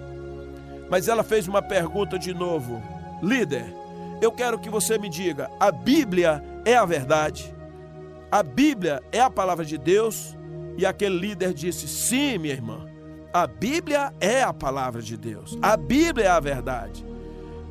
Mas 0.90 1.08
ela 1.08 1.22
fez 1.22 1.48
uma 1.48 1.62
pergunta 1.62 2.18
de 2.18 2.34
novo: 2.34 2.82
Líder, 3.22 3.64
eu 4.20 4.30
quero 4.30 4.58
que 4.58 4.68
você 4.68 4.98
me 4.98 5.08
diga: 5.08 5.50
a 5.58 5.70
Bíblia 5.70 6.44
é 6.64 6.76
a 6.76 6.84
verdade? 6.84 7.54
A 8.30 8.42
Bíblia 8.42 9.02
é 9.10 9.20
a 9.20 9.30
palavra 9.30 9.64
de 9.64 9.78
Deus? 9.78 10.36
E 10.76 10.84
aquele 10.84 11.18
líder 11.18 11.52
disse: 11.52 11.86
Sim, 11.88 12.38
minha 12.38 12.54
irmã. 12.54 12.86
A 13.32 13.48
Bíblia 13.48 14.14
é 14.20 14.42
a 14.42 14.52
palavra 14.52 15.02
de 15.02 15.16
Deus. 15.16 15.58
A 15.60 15.76
Bíblia 15.76 16.26
é 16.26 16.28
a 16.28 16.38
verdade. 16.38 17.04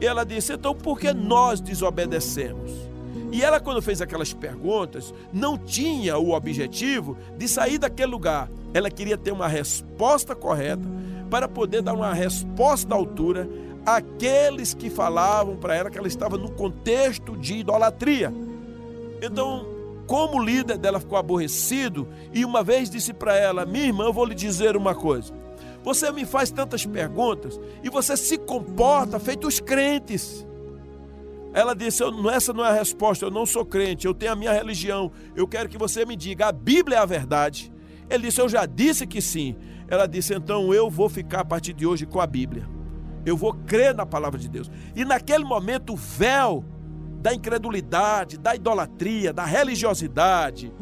E 0.02 0.06
ela 0.06 0.26
disse: 0.26 0.52
então 0.52 0.76
por 0.76 1.00
que 1.00 1.14
nós 1.14 1.62
desobedecemos? 1.62 2.72
E 3.32 3.42
ela, 3.42 3.60
quando 3.60 3.82
fez 3.82 4.02
aquelas 4.02 4.34
perguntas, 4.34 5.14
não 5.32 5.58
tinha 5.58 6.18
o 6.18 6.32
objetivo 6.32 7.18
de 7.38 7.48
sair 7.48 7.78
daquele 7.78 8.12
lugar. 8.12 8.50
Ela 8.74 8.92
queria 8.92 9.18
ter 9.18 9.32
uma 9.32 9.48
resposta 9.48 10.36
correta 10.36 10.84
para 11.30 11.48
poder 11.48 11.82
dar 11.82 11.94
uma 11.94 12.14
resposta 12.14 12.94
à 12.94 12.98
altura 12.98 13.48
àqueles 13.86 14.74
que 14.74 14.90
falavam 14.90 15.56
para 15.56 15.76
ela 15.76 15.90
que 15.90 15.98
ela 15.98 16.08
estava 16.08 16.38
no 16.38 16.52
contexto 16.52 17.38
de 17.38 17.56
idolatria. 17.56 18.34
Então, 19.22 19.66
como 20.08 20.42
líder 20.42 20.78
dela 20.78 21.00
ficou 21.00 21.18
aborrecido 21.18 22.08
e 22.34 22.44
uma 22.44 22.64
vez 22.64 22.90
disse 22.90 23.14
para 23.14 23.36
ela: 23.36 23.66
Minha 23.66 23.86
irmã, 23.86 24.06
eu 24.06 24.14
vou 24.14 24.26
lhe 24.26 24.36
dizer 24.36 24.76
uma 24.76 24.94
coisa. 24.94 25.34
Você 25.84 26.12
me 26.12 26.26
faz 26.26 26.50
tantas 26.50 26.86
perguntas 26.86 27.60
e 27.84 27.90
você 27.90 28.16
se 28.16 28.38
comporta 28.38 29.20
feito 29.20 29.48
os 29.48 29.60
crentes. 29.60 30.46
Ela 31.54 31.76
disse: 31.76 32.04
Essa 32.34 32.54
não 32.54 32.66
é 32.66 32.70
a 32.70 32.74
resposta, 32.74 33.26
eu 33.26 33.32
não 33.32 33.46
sou 33.46 33.66
crente, 33.66 34.08
eu 34.08 34.14
tenho 34.14 34.32
a 34.32 34.36
minha 34.36 34.52
religião. 34.52 35.12
Eu 35.36 35.48
quero 35.48 35.70
que 35.70 35.78
você 35.78 36.06
me 36.06 36.16
diga: 36.16 36.48
a 36.48 36.52
Bíblia 36.52 36.98
é 36.98 37.00
a 37.00 37.06
verdade? 37.06 37.72
Ele 38.10 38.24
disse: 38.24 38.42
Eu 38.42 38.50
já 38.50 38.66
disse 38.66 39.06
que 39.06 39.22
sim. 39.22 39.56
Ela 39.88 40.08
disse: 40.08 40.34
Então 40.34 40.74
eu 40.74 40.90
vou 40.90 41.10
ficar 41.10 41.42
a 41.42 41.46
partir 41.46 41.74
de 41.74 41.86
hoje 41.86 42.06
com 42.06 42.20
a 42.20 42.28
Bíblia. 42.28 42.68
Eu 43.26 43.38
vou 43.38 43.54
crer 43.54 43.94
na 43.94 44.06
palavra 44.06 44.40
de 44.40 44.50
Deus. 44.50 44.70
E 44.96 45.06
naquele 45.06 45.46
momento, 45.46 45.94
o 45.94 45.96
véu 45.96 46.66
da 47.24 47.34
incredulidade, 47.34 48.38
da 48.38 48.54
idolatria, 48.54 49.32
da 49.32 49.46
religiosidade 49.46 50.74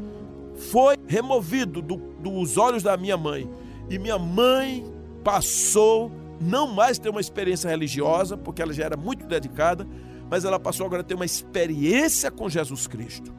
foi 0.56 0.98
removido 1.08 1.84
do, 1.84 1.98
dos 1.98 2.58
olhos 2.58 2.82
da 2.82 2.98
minha 2.98 3.16
mãe. 3.16 3.48
E 3.88 4.00
minha 4.00 4.18
mãe 4.18 4.84
passou 5.24 6.12
não 6.42 6.66
mais 6.74 6.98
ter 6.98 7.10
uma 7.10 7.22
experiência 7.22 7.70
religiosa, 7.70 8.36
porque 8.36 8.60
ela 8.60 8.74
já 8.74 8.86
era 8.86 8.98
muito 8.98 9.28
dedicada, 9.28 9.88
mas 10.32 10.44
ela 10.44 10.60
passou 10.60 10.88
agora 10.88 11.02
a 11.02 11.06
ter 11.06 11.14
uma 11.14 11.26
experiência 11.26 12.32
com 12.32 12.50
Jesus 12.50 12.88
Cristo. 12.88 13.32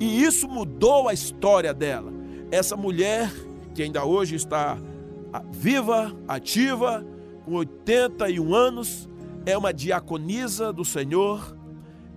E 0.00 0.22
isso 0.22 0.48
mudou 0.48 1.10
a 1.10 1.12
história 1.12 1.74
dela. 1.74 2.10
Essa 2.50 2.74
mulher, 2.74 3.30
que 3.74 3.82
ainda 3.82 4.02
hoje 4.02 4.34
está 4.34 4.78
viva, 5.52 6.16
ativa, 6.26 7.04
com 7.44 7.52
81 7.52 8.54
anos, 8.54 9.06
é 9.44 9.58
uma 9.58 9.74
diaconisa 9.74 10.72
do 10.72 10.86
Senhor, 10.86 11.54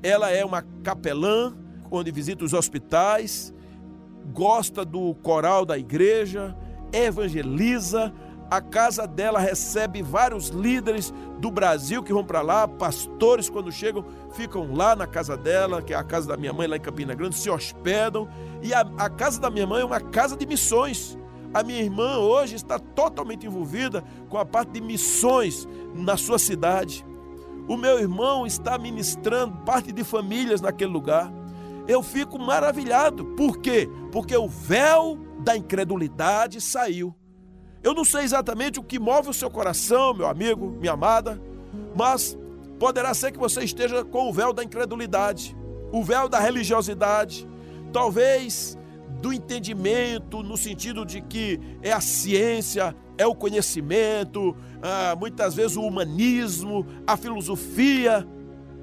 ela 0.02 0.30
é 0.32 0.44
uma 0.44 0.62
capelã, 0.84 1.54
onde 1.92 2.12
visita 2.12 2.44
os 2.44 2.54
hospitais, 2.54 3.54
gosta 4.34 4.86
do 4.86 5.14
coral 5.16 5.66
da 5.66 5.78
igreja, 5.78 6.56
evangeliza, 6.92 8.14
a 8.50 8.62
casa 8.62 9.06
dela 9.06 9.40
recebe 9.40 10.02
vários 10.02 10.48
líderes 10.48 11.14
do 11.40 11.52
Brasil 11.52 12.02
que 12.02 12.12
vão 12.12 12.24
para 12.24 12.42
lá, 12.42 12.68
pastores 12.68 13.48
quando 13.48 13.72
chegam, 13.72 14.04
ficam 14.32 14.74
lá 14.74 14.96
na 14.96 15.06
casa 15.06 15.38
dela, 15.38 15.84
que 15.84 15.94
é 15.94 15.96
a 15.96 16.04
casa 16.04 16.28
da 16.28 16.36
minha 16.36 16.52
mãe 16.52 16.68
lá 16.68 16.76
em 16.76 16.82
Campina 16.82 17.14
Grande, 17.14 17.36
se 17.36 17.50
hospedam. 17.50 18.28
E 18.64 18.74
a, 18.74 18.82
a 18.98 19.10
casa 19.10 19.40
da 19.40 19.52
minha 19.52 19.68
mãe 19.68 19.82
é 19.82 19.86
uma 19.86 20.00
casa 20.00 20.36
de 20.36 20.48
missões. 20.48 21.16
A 21.54 21.62
minha 21.62 21.80
irmã 21.80 22.18
hoje 22.18 22.56
está 22.56 22.80
totalmente 22.80 23.46
envolvida 23.46 24.04
com 24.28 24.38
a 24.38 24.46
parte 24.46 24.72
de 24.74 24.82
missões 24.82 25.68
na 25.94 26.18
sua 26.18 26.40
cidade. 26.40 27.06
O 27.70 27.78
meu 27.78 28.00
irmão 28.00 28.48
está 28.48 28.80
ministrando 28.80 29.58
parte 29.58 29.92
de 29.92 30.04
famílias 30.04 30.60
naquele 30.60 30.92
lugar. 30.92 31.32
Eu 31.88 32.02
fico 32.02 32.40
maravilhado. 32.40 33.24
Por 33.38 33.60
quê? 33.60 33.88
Porque 34.12 34.36
o 34.36 34.48
véu 34.48 35.20
da 35.44 35.56
incredulidade 35.56 36.60
saiu. 36.60 37.14
Eu 37.84 37.94
não 37.94 38.04
sei 38.04 38.24
exatamente 38.24 38.80
o 38.80 38.84
que 38.84 38.98
move 38.98 39.30
o 39.30 39.34
seu 39.34 39.52
coração, 39.52 40.16
meu 40.16 40.28
amigo, 40.28 40.72
minha 40.80 40.94
amada, 40.94 41.40
mas 41.96 42.36
poderá 42.80 43.14
ser 43.14 43.32
que 43.32 43.38
você 43.38 43.64
esteja 43.64 44.04
com 44.04 44.28
o 44.28 44.34
véu 44.34 44.52
da 44.52 44.64
incredulidade, 44.64 45.56
o 45.92 46.04
véu 46.04 46.28
da 46.28 46.40
religiosidade, 46.40 47.48
talvez 47.94 48.79
do 49.22 49.34
entendimento, 49.34 50.42
no 50.42 50.58
sentido 50.58 51.06
de 51.06 51.22
que 51.22 51.60
é 51.82 51.92
a 51.92 52.02
ciência, 52.02 52.96
é 53.18 53.26
o 53.26 53.36
conhecimento, 53.36 54.56
ah, 54.82 55.16
muitas 55.20 55.54
vezes 55.54 55.76
o 55.76 55.82
humanismo, 55.82 56.86
a 57.06 57.18
filosofia, 57.18 58.26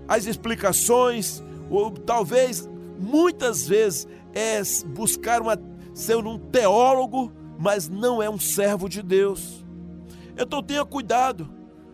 as 0.06 0.26
explicações, 0.26 1.42
ou 1.70 1.90
talvez 1.90 2.68
muitas 2.98 3.66
vezes 3.66 4.06
é 4.34 4.60
buscar 4.88 5.40
uma, 5.40 5.58
ser 5.94 6.16
um 6.16 6.38
teólogo, 6.38 7.32
mas 7.58 7.88
não 7.88 8.22
é 8.22 8.28
um 8.28 8.38
servo 8.38 8.88
de 8.88 9.02
Deus. 9.02 9.64
Então 10.36 10.62
tenha 10.62 10.84
cuidado, 10.84 11.48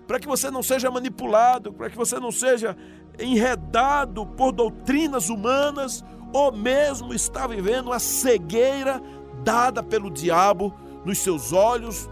para 0.07 0.19
que 0.19 0.27
você 0.27 0.51
não 0.51 0.63
seja 0.63 0.91
manipulado, 0.91 1.73
para 1.73 1.89
que 1.89 1.97
você 1.97 2.19
não 2.19 2.33
seja 2.33 2.77
enredado 3.19 4.27
por 4.27 4.51
doutrinas 4.51 5.29
humanas, 5.29 6.05
ou 6.33 6.53
mesmo 6.53 7.13
está 7.13 7.47
vivendo 7.47 7.93
a 7.93 7.99
cegueira 7.99 9.03
dada 9.43 9.83
pelo 9.83 10.11
diabo 10.11 10.75
nos 11.05 11.19
seus 11.19 11.53
olhos, 11.53 12.09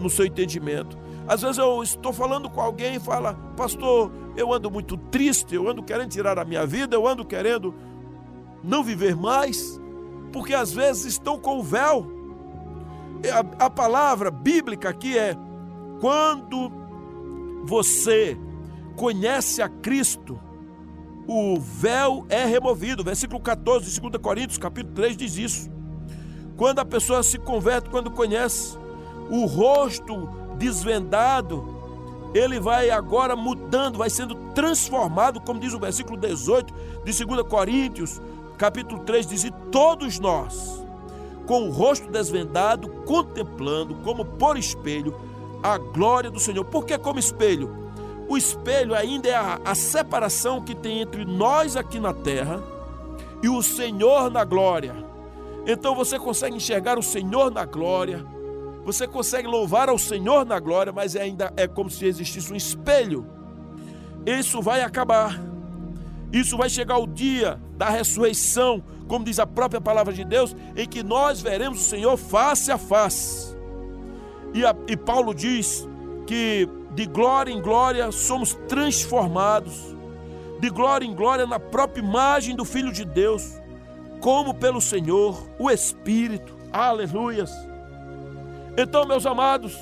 no 0.00 0.10
seu 0.10 0.26
entendimento. 0.26 0.98
Às 1.26 1.42
vezes 1.42 1.58
eu 1.58 1.82
estou 1.82 2.12
falando 2.12 2.48
com 2.48 2.60
alguém 2.60 2.94
e 2.94 3.00
fala, 3.00 3.34
pastor, 3.56 4.10
eu 4.36 4.52
ando 4.52 4.70
muito 4.70 4.96
triste, 4.96 5.54
eu 5.54 5.68
ando 5.68 5.82
querendo 5.82 6.10
tirar 6.10 6.38
a 6.38 6.44
minha 6.44 6.64
vida, 6.64 6.96
eu 6.96 7.06
ando 7.06 7.24
querendo 7.24 7.74
não 8.62 8.82
viver 8.82 9.14
mais, 9.14 9.80
porque 10.32 10.54
às 10.54 10.72
vezes 10.72 11.04
estão 11.04 11.38
com 11.38 11.58
o 11.58 11.62
véu. 11.62 12.06
A, 13.60 13.66
a 13.66 13.70
palavra 13.70 14.30
bíblica 14.30 14.88
aqui 14.88 15.18
é: 15.18 15.36
quando 16.00 16.72
você 17.64 18.38
conhece 18.96 19.60
a 19.60 19.68
Cristo, 19.68 20.40
o 21.28 21.60
véu 21.60 22.24
é 22.30 22.46
removido. 22.46 23.04
Versículo 23.04 23.38
14 23.38 23.84
de 23.84 24.00
2 24.00 24.16
Coríntios, 24.16 24.56
capítulo 24.56 24.94
3, 24.94 25.14
diz 25.14 25.36
isso. 25.36 25.70
Quando 26.56 26.78
a 26.78 26.84
pessoa 26.84 27.22
se 27.22 27.38
converte, 27.38 27.90
quando 27.90 28.10
conhece 28.10 28.76
o 29.30 29.44
rosto 29.44 30.28
desvendado, 30.56 31.76
ele 32.34 32.58
vai 32.58 32.88
agora 32.88 33.36
mudando, 33.36 33.98
vai 33.98 34.08
sendo 34.08 34.34
transformado, 34.54 35.40
como 35.40 35.60
diz 35.60 35.74
o 35.74 35.78
versículo 35.78 36.16
18 36.16 36.74
de 37.04 37.24
2 37.24 37.42
Coríntios, 37.42 38.20
capítulo 38.56 39.02
3, 39.04 39.26
diz: 39.26 39.44
E 39.44 39.50
todos 39.70 40.18
nós, 40.18 40.82
com 41.46 41.68
o 41.68 41.70
rosto 41.70 42.10
desvendado, 42.10 42.88
contemplando, 43.04 43.96
como 43.96 44.24
por 44.24 44.56
espelho, 44.56 45.14
a 45.62 45.76
glória 45.76 46.30
do 46.30 46.40
Senhor. 46.40 46.64
Por 46.64 46.86
que 46.86 46.96
como 46.96 47.18
espelho? 47.18 47.87
O 48.28 48.36
espelho 48.36 48.94
ainda 48.94 49.28
é 49.28 49.34
a, 49.34 49.58
a 49.64 49.74
separação 49.74 50.60
que 50.62 50.74
tem 50.74 51.00
entre 51.00 51.24
nós 51.24 51.76
aqui 51.76 51.98
na 51.98 52.12
terra 52.12 52.62
e 53.42 53.48
o 53.48 53.62
Senhor 53.62 54.30
na 54.30 54.44
glória. 54.44 54.94
Então 55.66 55.94
você 55.94 56.18
consegue 56.18 56.56
enxergar 56.56 56.98
o 56.98 57.02
Senhor 57.02 57.50
na 57.50 57.64
glória, 57.64 58.24
você 58.84 59.06
consegue 59.06 59.46
louvar 59.46 59.88
ao 59.88 59.98
Senhor 59.98 60.44
na 60.46 60.58
glória, 60.58 60.92
mas 60.92 61.14
ainda 61.14 61.52
é 61.56 61.66
como 61.66 61.90
se 61.90 62.06
existisse 62.06 62.52
um 62.52 62.56
espelho. 62.56 63.26
Isso 64.24 64.62
vai 64.62 64.82
acabar. 64.82 65.38
Isso 66.32 66.56
vai 66.56 66.68
chegar 66.68 66.98
o 66.98 67.06
dia 67.06 67.60
da 67.76 67.88
ressurreição, 67.88 68.82
como 69.06 69.24
diz 69.24 69.38
a 69.38 69.46
própria 69.46 69.80
palavra 69.80 70.12
de 70.12 70.24
Deus, 70.24 70.54
em 70.76 70.86
que 70.86 71.02
nós 71.02 71.40
veremos 71.40 71.80
o 71.80 71.84
Senhor 71.84 72.16
face 72.16 72.70
a 72.70 72.78
face. 72.78 73.56
E, 74.52 74.64
a, 74.64 74.74
e 74.86 74.96
Paulo 74.96 75.34
diz 75.34 75.88
que 76.26 76.68
de 76.98 77.06
glória 77.06 77.52
em 77.52 77.62
glória 77.62 78.10
somos 78.10 78.54
transformados, 78.66 79.94
de 80.58 80.68
glória 80.68 81.06
em 81.06 81.14
glória 81.14 81.46
na 81.46 81.60
própria 81.60 82.02
imagem 82.02 82.56
do 82.56 82.64
Filho 82.64 82.90
de 82.90 83.04
Deus, 83.04 83.52
como 84.20 84.52
pelo 84.52 84.80
Senhor, 84.80 85.48
o 85.60 85.70
Espírito. 85.70 86.58
Aleluias. 86.72 87.52
Então, 88.76 89.06
meus 89.06 89.24
amados, 89.26 89.78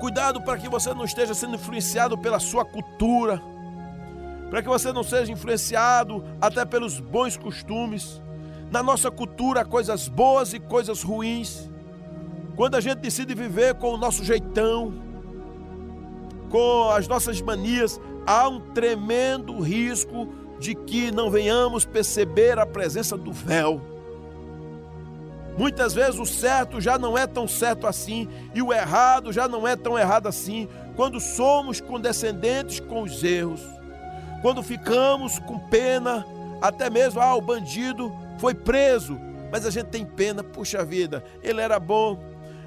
cuidado 0.00 0.42
para 0.42 0.58
que 0.58 0.68
você 0.68 0.92
não 0.92 1.04
esteja 1.04 1.34
sendo 1.34 1.54
influenciado 1.54 2.18
pela 2.18 2.40
sua 2.40 2.64
cultura, 2.64 3.40
para 4.50 4.60
que 4.60 4.68
você 4.68 4.92
não 4.92 5.04
seja 5.04 5.30
influenciado 5.30 6.24
até 6.40 6.64
pelos 6.64 6.98
bons 6.98 7.36
costumes. 7.36 8.20
Na 8.72 8.82
nossa 8.82 9.08
cultura 9.08 9.64
coisas 9.64 10.08
boas 10.08 10.52
e 10.52 10.58
coisas 10.58 11.00
ruins. 11.00 11.70
Quando 12.56 12.74
a 12.74 12.80
gente 12.80 12.98
decide 12.98 13.36
viver 13.36 13.76
com 13.76 13.94
o 13.94 13.96
nosso 13.96 14.24
jeitão, 14.24 15.06
com 16.50 16.90
as 16.90 17.06
nossas 17.06 17.40
manias, 17.40 18.00
há 18.26 18.48
um 18.48 18.60
tremendo 18.60 19.58
risco 19.60 20.28
de 20.58 20.74
que 20.74 21.10
não 21.10 21.30
venhamos 21.30 21.84
perceber 21.84 22.58
a 22.58 22.66
presença 22.66 23.16
do 23.16 23.32
véu. 23.32 23.80
Muitas 25.56 25.92
vezes 25.92 26.20
o 26.20 26.26
certo 26.26 26.80
já 26.80 26.98
não 26.98 27.18
é 27.18 27.26
tão 27.26 27.48
certo 27.48 27.86
assim 27.86 28.28
e 28.54 28.62
o 28.62 28.72
errado 28.72 29.32
já 29.32 29.48
não 29.48 29.66
é 29.66 29.74
tão 29.74 29.98
errado 29.98 30.28
assim, 30.28 30.68
quando 30.94 31.20
somos 31.20 31.80
condescendentes 31.80 32.78
com 32.80 33.02
os 33.02 33.24
erros, 33.24 33.60
quando 34.40 34.62
ficamos 34.62 35.38
com 35.40 35.58
pena, 35.58 36.24
até 36.60 36.88
mesmo, 36.88 37.20
ah, 37.20 37.34
o 37.34 37.40
bandido 37.40 38.14
foi 38.38 38.54
preso, 38.54 39.18
mas 39.50 39.66
a 39.66 39.70
gente 39.70 39.86
tem 39.86 40.04
pena, 40.04 40.44
puxa 40.44 40.84
vida, 40.84 41.24
ele 41.42 41.60
era 41.60 41.80
bom, 41.80 42.18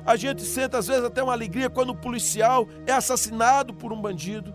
a 0.05 0.15
gente 0.15 0.43
sente 0.43 0.75
às 0.75 0.87
vezes 0.87 1.03
até 1.03 1.21
uma 1.21 1.33
alegria 1.33 1.69
quando 1.69 1.91
o 1.91 1.95
policial 1.95 2.67
é 2.85 2.91
assassinado 2.91 3.73
por 3.73 3.91
um 3.91 4.01
bandido. 4.01 4.53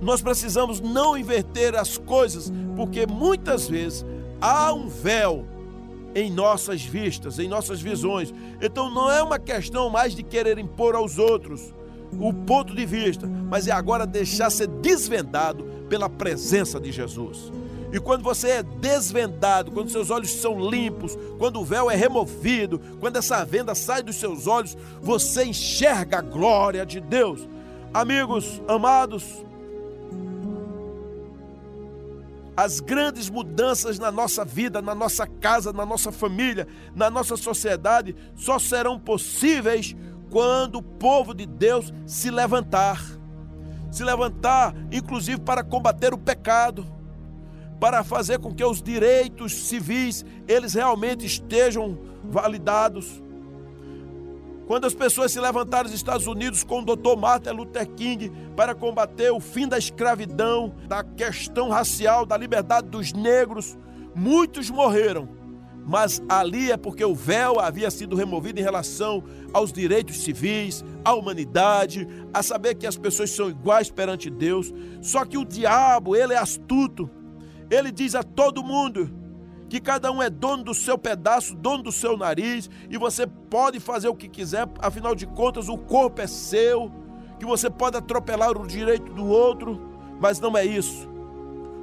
Nós 0.00 0.20
precisamos 0.20 0.80
não 0.80 1.16
inverter 1.16 1.76
as 1.76 1.96
coisas, 1.96 2.52
porque 2.74 3.06
muitas 3.06 3.68
vezes 3.68 4.04
há 4.40 4.72
um 4.72 4.88
véu 4.88 5.46
em 6.14 6.30
nossas 6.30 6.82
vistas, 6.82 7.38
em 7.38 7.48
nossas 7.48 7.80
visões. 7.80 8.34
Então 8.60 8.90
não 8.90 9.10
é 9.10 9.22
uma 9.22 9.38
questão 9.38 9.88
mais 9.88 10.14
de 10.14 10.22
querer 10.22 10.58
impor 10.58 10.94
aos 10.94 11.18
outros 11.18 11.72
o 12.20 12.32
ponto 12.32 12.74
de 12.74 12.84
vista, 12.84 13.26
mas 13.26 13.66
é 13.66 13.72
agora 13.72 14.06
deixar 14.06 14.50
ser 14.50 14.66
desvendado 14.66 15.64
pela 15.88 16.08
presença 16.08 16.78
de 16.80 16.92
Jesus. 16.92 17.52
E 17.92 18.00
quando 18.00 18.22
você 18.22 18.48
é 18.48 18.62
desvendado, 18.62 19.70
quando 19.70 19.90
seus 19.90 20.10
olhos 20.10 20.32
são 20.32 20.58
limpos, 20.58 21.16
quando 21.38 21.60
o 21.60 21.64
véu 21.64 21.90
é 21.90 21.94
removido, 21.94 22.80
quando 22.98 23.18
essa 23.18 23.44
venda 23.44 23.74
sai 23.74 24.02
dos 24.02 24.16
seus 24.16 24.46
olhos, 24.46 24.74
você 25.02 25.44
enxerga 25.44 26.18
a 26.18 26.22
glória 26.22 26.86
de 26.86 27.00
Deus. 27.00 27.46
Amigos 27.92 28.62
amados, 28.66 29.44
as 32.56 32.80
grandes 32.80 33.28
mudanças 33.28 33.98
na 33.98 34.10
nossa 34.10 34.42
vida, 34.42 34.80
na 34.80 34.94
nossa 34.94 35.26
casa, 35.26 35.70
na 35.70 35.84
nossa 35.84 36.10
família, 36.10 36.66
na 36.96 37.10
nossa 37.10 37.36
sociedade, 37.36 38.16
só 38.34 38.58
serão 38.58 38.98
possíveis 38.98 39.94
quando 40.30 40.76
o 40.76 40.82
povo 40.82 41.34
de 41.34 41.44
Deus 41.44 41.92
se 42.06 42.30
levantar. 42.30 43.02
Se 43.90 44.02
levantar, 44.02 44.74
inclusive, 44.90 45.38
para 45.42 45.62
combater 45.62 46.14
o 46.14 46.18
pecado 46.18 47.01
para 47.82 48.04
fazer 48.04 48.38
com 48.38 48.54
que 48.54 48.64
os 48.64 48.80
direitos 48.80 49.52
civis 49.52 50.24
eles 50.46 50.72
realmente 50.72 51.26
estejam 51.26 51.98
validados. 52.22 53.20
Quando 54.68 54.84
as 54.84 54.94
pessoas 54.94 55.32
se 55.32 55.40
levantaram 55.40 55.90
nos 55.90 55.92
Estados 55.96 56.28
Unidos 56.28 56.62
com 56.62 56.78
o 56.78 56.84
Dr. 56.84 57.18
Martin 57.18 57.50
Luther 57.50 57.88
King 57.88 58.30
para 58.54 58.72
combater 58.72 59.32
o 59.32 59.40
fim 59.40 59.66
da 59.66 59.78
escravidão, 59.78 60.72
da 60.86 61.02
questão 61.02 61.70
racial, 61.70 62.24
da 62.24 62.36
liberdade 62.36 62.86
dos 62.86 63.12
negros, 63.12 63.76
muitos 64.14 64.70
morreram. 64.70 65.28
Mas 65.84 66.22
ali 66.28 66.70
é 66.70 66.76
porque 66.76 67.04
o 67.04 67.16
véu 67.16 67.58
havia 67.58 67.90
sido 67.90 68.14
removido 68.14 68.60
em 68.60 68.62
relação 68.62 69.24
aos 69.52 69.72
direitos 69.72 70.22
civis, 70.22 70.84
à 71.04 71.14
humanidade, 71.14 72.06
a 72.32 72.44
saber 72.44 72.76
que 72.76 72.86
as 72.86 72.96
pessoas 72.96 73.30
são 73.30 73.50
iguais 73.50 73.90
perante 73.90 74.30
Deus. 74.30 74.72
Só 75.00 75.24
que 75.24 75.36
o 75.36 75.44
diabo, 75.44 76.14
ele 76.14 76.32
é 76.32 76.38
astuto 76.38 77.10
ele 77.72 77.90
diz 77.90 78.14
a 78.14 78.22
todo 78.22 78.62
mundo 78.62 79.10
que 79.68 79.80
cada 79.80 80.12
um 80.12 80.22
é 80.22 80.28
dono 80.28 80.62
do 80.62 80.74
seu 80.74 80.98
pedaço, 80.98 81.56
dono 81.56 81.84
do 81.84 81.90
seu 81.90 82.18
nariz, 82.18 82.68
e 82.90 82.98
você 82.98 83.26
pode 83.26 83.80
fazer 83.80 84.08
o 84.08 84.14
que 84.14 84.28
quiser, 84.28 84.68
afinal 84.78 85.14
de 85.14 85.26
contas, 85.26 85.70
o 85.70 85.78
corpo 85.78 86.20
é 86.20 86.26
seu, 86.26 86.92
que 87.38 87.46
você 87.46 87.70
pode 87.70 87.96
atropelar 87.96 88.50
o 88.50 88.66
direito 88.66 89.10
do 89.14 89.26
outro, 89.26 89.80
mas 90.20 90.38
não 90.38 90.54
é 90.54 90.62
isso. 90.62 91.08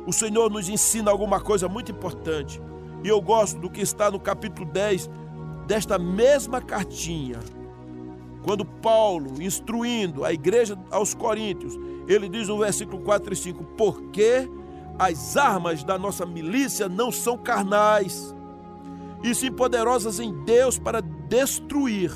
O 0.05 0.13
Senhor 0.13 0.51
nos 0.51 0.69
ensina 0.69 1.09
alguma 1.09 1.41
coisa 1.41 1.67
muito 1.67 1.91
importante, 1.91 2.61
e 3.03 3.07
eu 3.07 3.19
gosto 3.19 3.59
do 3.59 3.71
que 3.71 3.81
está 3.81 4.11
no 4.11 4.19
capítulo 4.19 4.71
10 4.71 5.09
desta 5.65 5.97
mesma 5.97 6.61
cartinha. 6.61 7.39
Quando 8.43 8.63
Paulo, 8.63 9.41
instruindo 9.41 10.23
a 10.23 10.31
igreja 10.31 10.77
aos 10.91 11.15
Coríntios, 11.15 11.75
ele 12.07 12.29
diz 12.29 12.47
no 12.47 12.59
versículo 12.59 13.01
4 13.01 13.33
e 13.33 13.35
5: 13.35 13.63
Porque 13.75 14.47
as 14.99 15.37
armas 15.37 15.81
da 15.81 15.97
nossa 15.97 16.25
milícia 16.25 16.89
não 16.89 17.09
são 17.09 17.37
carnais, 17.37 18.35
e 19.23 19.33
sim 19.33 19.49
poderosas 19.51 20.19
em 20.19 20.43
Deus 20.43 20.77
para 20.77 21.01
destruir 21.01 22.11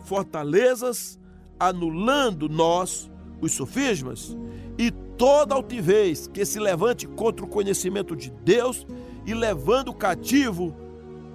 fortalezas, 0.00 1.18
anulando 1.58 2.48
nós, 2.48 3.08
os 3.40 3.52
sofismas, 3.52 4.36
e 4.76 4.90
toda 5.16 5.54
altivez 5.54 6.26
que 6.26 6.44
se 6.44 6.58
levante 6.58 7.06
contra 7.06 7.46
o 7.46 7.48
conhecimento 7.48 8.16
de 8.16 8.30
Deus 8.30 8.84
e 9.24 9.32
levando 9.32 9.94
cativo 9.94 10.74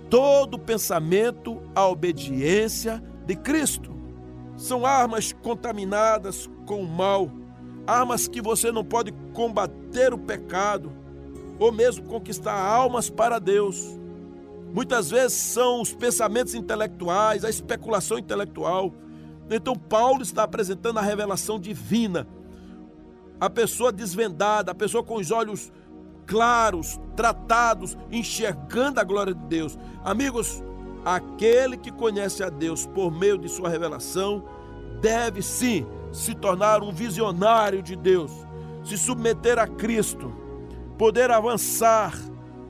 todo 0.10 0.60
pensamento 0.60 1.62
à 1.74 1.88
obediência 1.88 3.02
de 3.26 3.36
Cristo. 3.38 3.96
São 4.58 4.86
armas 4.86 5.32
contaminadas 5.32 6.50
com 6.66 6.82
o 6.82 6.88
mal 6.88 7.32
armas 7.90 8.28
que 8.28 8.40
você 8.40 8.72
não 8.72 8.86
pode 8.86 9.12
combater 9.34 9.79
o 10.14 10.18
pecado 10.18 10.92
ou 11.58 11.72
mesmo 11.72 12.06
conquistar 12.06 12.54
almas 12.54 13.10
para 13.10 13.40
Deus. 13.40 14.00
Muitas 14.74 15.10
vezes 15.10 15.38
são 15.38 15.82
os 15.82 15.94
pensamentos 15.94 16.54
intelectuais, 16.54 17.44
a 17.44 17.50
especulação 17.50 18.18
intelectual. 18.18 18.94
Então, 19.50 19.76
Paulo 19.76 20.22
está 20.22 20.44
apresentando 20.44 21.00
a 21.00 21.02
revelação 21.02 21.60
divina. 21.60 22.28
A 23.40 23.50
pessoa 23.50 23.92
desvendada, 23.92 24.72
a 24.72 24.76
pessoa 24.76 25.04
com 25.04 25.16
os 25.16 25.32
olhos 25.32 25.72
claros, 26.28 27.00
tratados, 27.16 27.98
enxergando 28.12 29.00
a 29.00 29.04
glória 29.04 29.34
de 29.34 29.44
Deus. 29.46 29.78
Amigos, 30.04 30.64
aquele 31.04 31.76
que 31.76 31.92
conhece 31.92 32.44
a 32.44 32.50
Deus 32.50 32.86
por 32.86 33.12
meio 33.12 33.38
de 33.38 33.50
sua 33.50 33.70
revelação 33.70 34.44
deve 35.02 35.42
sim 35.42 35.88
se 36.12 36.36
tornar 36.36 36.84
um 36.84 36.92
visionário 36.92 37.82
de 37.82 37.96
Deus, 37.96 38.32
se 38.90 38.98
submeter 38.98 39.60
a 39.60 39.68
Cristo, 39.68 40.34
poder 40.98 41.30
avançar, 41.32 42.14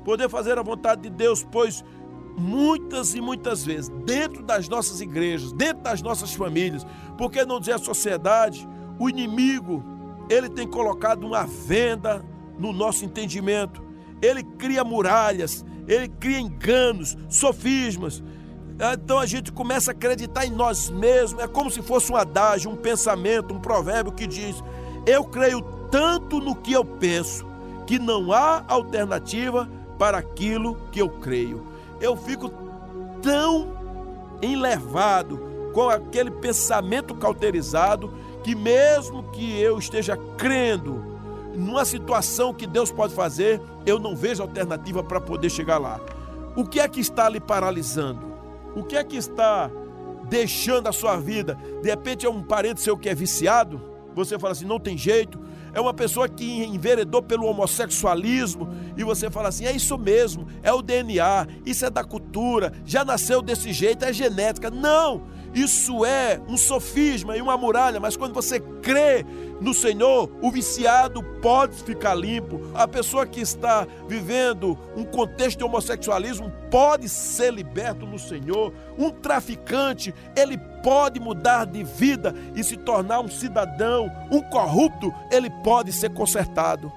poder 0.03 0.29
fazer 0.29 0.58
a 0.58 0.62
vontade 0.62 1.03
de 1.03 1.10
Deus, 1.10 1.45
pois 1.49 1.84
muitas 2.38 3.15
e 3.15 3.21
muitas 3.21 3.65
vezes, 3.65 3.89
dentro 4.05 4.43
das 4.43 4.67
nossas 4.67 5.01
igrejas, 5.01 5.51
dentro 5.53 5.84
das 5.84 6.01
nossas 6.01 6.34
famílias, 6.34 6.86
por 7.17 7.32
que 7.32 7.43
não 7.45 7.60
dizer 7.60 7.73
a 7.73 7.79
sociedade, 7.79 8.67
o 8.99 9.10
inimigo, 9.10 9.84
ele 10.29 10.49
tem 10.49 10.67
colocado 10.67 11.25
uma 11.25 11.43
venda 11.43 12.23
no 12.58 12.71
nosso 12.73 13.05
entendimento. 13.05 13.82
Ele 14.21 14.43
cria 14.43 14.84
muralhas, 14.84 15.65
ele 15.88 16.08
cria 16.08 16.39
enganos, 16.39 17.17
sofismas. 17.29 18.21
Então 18.93 19.19
a 19.19 19.25
gente 19.25 19.51
começa 19.51 19.91
a 19.91 19.93
acreditar 19.93 20.45
em 20.45 20.51
nós 20.51 20.89
mesmos. 20.89 21.41
É 21.41 21.47
como 21.47 21.71
se 21.71 21.82
fosse 21.82 22.12
um 22.12 22.15
adágio, 22.15 22.69
um 22.69 22.75
pensamento, 22.75 23.53
um 23.53 23.60
provérbio 23.60 24.13
que 24.13 24.27
diz: 24.27 24.62
Eu 25.05 25.23
creio 25.23 25.78
tanto 25.91 26.39
no 26.39 26.56
que 26.56 26.73
eu 26.73 26.86
penso, 26.86 27.45
que 27.86 27.97
não 27.97 28.32
há 28.32 28.63
alternativa 28.67 29.69
para 29.97 30.17
aquilo 30.17 30.78
que 30.91 31.02
eu 31.02 31.10
creio 31.10 31.69
eu 32.02 32.15
fico 32.15 32.52
tão 33.21 33.78
enlevado 34.41 35.71
com 35.73 35.89
aquele 35.89 36.32
pensamento 36.32 37.13
cauterizado 37.13 38.13
que 38.43 38.56
mesmo 38.56 39.23
que 39.32 39.60
eu 39.60 39.78
esteja 39.78 40.17
crendo 40.38 41.04
numa 41.56 41.84
situação 41.84 42.54
que 42.54 42.65
Deus 42.65 42.89
pode 42.89 43.13
fazer, 43.13 43.62
eu 43.86 43.99
não 43.99 44.15
vejo 44.15 44.41
alternativa 44.41 45.04
para 45.04 45.19
poder 45.19 45.49
chegar 45.49 45.78
lá. 45.78 45.99
O 46.56 46.65
que 46.65 46.80
é 46.80 46.88
que 46.88 47.02
está 47.02 47.28
lhe 47.28 47.39
paralisando? 47.39 48.21
O 48.75 48.84
que 48.84 48.95
é 48.95 49.04
que 49.04 49.17
está 49.17 49.69
deixando 50.30 50.88
a 50.88 50.93
sua 50.93 51.17
vida? 51.17 51.58
De 51.82 51.89
repente 51.89 52.25
é 52.25 52.30
um 52.30 52.41
parente 52.41 52.80
seu 52.80 52.97
que 52.97 53.10
é 53.10 53.15
viciado, 53.15 53.82
você 54.15 54.39
fala 54.39 54.54
assim, 54.54 54.65
não 54.65 54.80
tem 54.80 54.97
jeito, 54.97 55.39
é 55.73 55.79
uma 55.79 55.93
pessoa 55.93 56.27
que 56.27 56.63
enveredou 56.63 57.21
pelo 57.21 57.45
homossexualismo 57.45 58.69
e 58.97 59.03
você 59.03 59.29
fala 59.29 59.49
assim: 59.49 59.65
é 59.65 59.71
isso 59.71 59.97
mesmo, 59.97 60.47
é 60.62 60.71
o 60.73 60.82
DNA, 60.82 61.47
isso 61.65 61.86
é 61.86 61.89
da 61.89 62.03
cultura, 62.03 62.73
já 62.86 63.05
nasceu 63.05 63.41
desse 63.41 63.71
jeito, 63.71 64.05
é 64.05 64.13
genética. 64.13 64.69
Não! 64.69 65.23
Isso 65.53 66.05
é 66.05 66.39
um 66.47 66.55
sofisma 66.55 67.36
e 67.36 67.41
uma 67.41 67.58
muralha, 67.58 67.99
mas 67.99 68.15
quando 68.15 68.34
você 68.34 68.60
crê 68.60 69.25
no 69.61 69.73
Senhor, 69.73 70.29
o 70.41 70.49
viciado 70.49 71.21
pode 71.41 71.75
ficar 71.83 72.15
limpo. 72.15 72.61
A 72.73 72.87
pessoa 72.87 73.25
que 73.25 73.41
está 73.41 73.85
vivendo 74.07 74.77
um 74.95 75.03
contexto 75.03 75.57
de 75.57 75.63
homossexualismo 75.65 76.51
pode 76.71 77.09
ser 77.09 77.53
liberto 77.53 78.05
no 78.05 78.17
Senhor. 78.17 78.73
Um 78.97 79.09
traficante, 79.09 80.13
ele 80.35 80.57
pode 80.81 81.19
mudar 81.19 81.65
de 81.65 81.83
vida 81.83 82.33
e 82.55 82.63
se 82.63 82.77
tornar 82.77 83.19
um 83.19 83.27
cidadão. 83.27 84.09
Um 84.31 84.41
corrupto, 84.41 85.13
ele 85.29 85.49
pode 85.49 85.91
ser 85.91 86.13
consertado. 86.13 86.91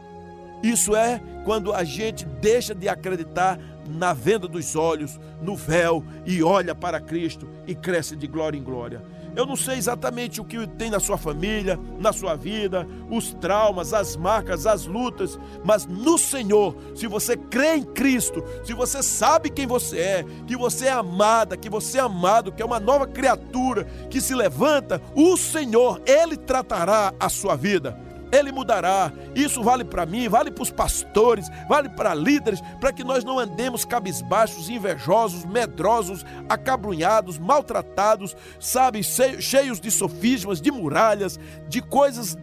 Isso 0.63 0.95
é 0.95 1.21
quando 1.45 1.75
a 1.75 1.83
gente 1.83 2.25
deixa 2.25 2.73
de 2.73 2.89
acreditar 2.89 3.59
na 3.89 4.13
venda 4.13 4.47
dos 4.47 4.77
olhos, 4.77 5.19
no 5.41 5.57
véu 5.57 6.05
e 6.25 6.41
olha 6.43 6.75
para 6.75 7.01
Cristo 7.01 7.49
e 7.67 7.75
cresce 7.75 8.15
de 8.15 8.29
glória 8.29 8.57
em 8.57 8.63
glória. 8.63 9.03
Eu 9.35 9.47
não 9.47 9.57
sei 9.57 9.77
exatamente 9.77 10.41
o 10.41 10.45
que 10.45 10.67
tem 10.67 10.91
na 10.91 11.01
sua 11.01 11.17
família, 11.17 11.79
na 11.99 12.13
sua 12.13 12.35
vida, 12.35 12.87
os 13.11 13.33
traumas, 13.35 13.95
as 13.95 14.17
marcas, 14.17 14.67
as 14.67 14.87
lutas, 14.87 15.39
mas 15.65 15.87
no 15.87 16.19
Senhor, 16.19 16.77
se 16.95 17.07
você 17.07 17.37
crê 17.37 17.77
em 17.77 17.83
Cristo, 17.83 18.45
se 18.65 18.75
você 18.75 19.03
sabe 19.03 19.49
quem 19.49 19.67
você 19.67 19.99
é, 19.99 20.25
que 20.47 20.57
você 20.57 20.87
é 20.87 20.93
amada, 20.93 21.57
que 21.57 21.71
você 21.71 21.99
é 21.99 22.03
amado, 22.03 22.53
que 22.53 22.63
é 22.63 22.65
uma 22.65 22.81
nova 22.81 23.07
criatura 23.07 23.85
que 24.11 24.21
se 24.21 24.35
levanta, 24.35 25.01
o 25.15 25.37
Senhor, 25.37 26.01
Ele 26.07 26.37
tratará 26.37 27.15
a 27.19 27.29
sua 27.29 27.57
vida. 27.57 28.12
Ele 28.33 28.51
mudará. 28.51 29.13
Isso 29.35 29.63
vale 29.63 29.85
para 29.85 30.07
mim, 30.07 30.27
vale 30.29 30.51
para 30.51 30.63
os 30.63 30.71
pastores, 30.71 31.47
vale 31.69 31.91
para 31.91 32.15
líderes, 32.15 32.63
para 32.81 32.93
que 32.93 33.05
nós 33.05 33.23
não 33.23 33.39
andemos 33.39 33.85
cabisbaixos, 33.85 34.71
invejosos, 34.71 35.45
medrosos, 35.45 36.25
acabrunhados, 36.49 37.39
maltratados, 37.39 38.35
sabe, 38.59 39.03
cheios 39.03 39.79
de 39.79 39.91
sofismas, 39.91 40.61
de 40.61 40.71
muralhas, 40.71 41.39
de 41.69 41.83
coisas 41.83 42.37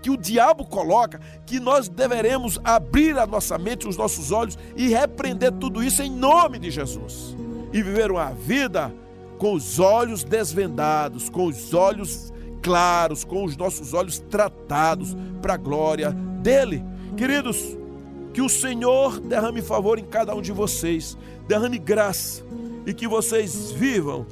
que 0.00 0.10
o 0.10 0.18
diabo 0.18 0.66
coloca, 0.66 1.18
que 1.46 1.58
nós 1.58 1.88
deveremos 1.88 2.60
abrir 2.62 3.18
a 3.18 3.26
nossa 3.26 3.56
mente, 3.56 3.88
os 3.88 3.96
nossos 3.96 4.30
olhos 4.30 4.58
e 4.76 4.88
repreender 4.88 5.50
tudo 5.52 5.82
isso 5.82 6.02
em 6.02 6.10
nome 6.10 6.58
de 6.58 6.70
Jesus. 6.70 7.34
E 7.72 7.82
viver 7.82 8.12
uma 8.12 8.30
vida 8.30 8.94
com 9.38 9.54
os 9.54 9.80
olhos 9.80 10.22
desvendados, 10.22 11.30
com 11.30 11.46
os 11.46 11.72
olhos 11.72 12.33
claros, 12.64 13.24
com 13.24 13.44
os 13.44 13.56
nossos 13.58 13.92
olhos 13.92 14.18
tratados 14.18 15.14
para 15.42 15.54
a 15.54 15.58
glória 15.58 16.10
dele. 16.10 16.82
Queridos, 17.14 17.76
que 18.32 18.40
o 18.40 18.48
Senhor 18.48 19.20
derrame 19.20 19.60
favor 19.60 19.98
em 19.98 20.04
cada 20.04 20.34
um 20.34 20.40
de 20.40 20.50
vocês, 20.50 21.16
derrame 21.46 21.78
graça 21.78 22.42
e 22.86 22.94
que 22.94 23.06
vocês 23.06 23.70
vivam 23.70 24.26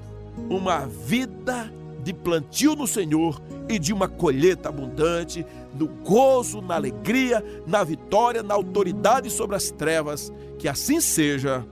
uma 0.49 0.87
vida 0.87 1.71
de 2.03 2.15
plantio 2.15 2.75
no 2.75 2.87
Senhor 2.87 3.41
e 3.69 3.79
de 3.79 3.93
uma 3.93 4.09
colheita 4.09 4.71
abundante, 4.71 5.47
no 5.79 5.87
gozo, 5.87 6.63
na 6.63 6.75
alegria, 6.75 7.45
na 7.67 7.85
vitória, 7.85 8.43
na 8.43 8.55
autoridade 8.55 9.31
sobre 9.31 9.57
as 9.57 9.71
trevas. 9.71 10.33
Que 10.59 10.69
assim 10.69 11.01
seja. 11.01 11.65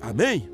Amém? 0.00 0.53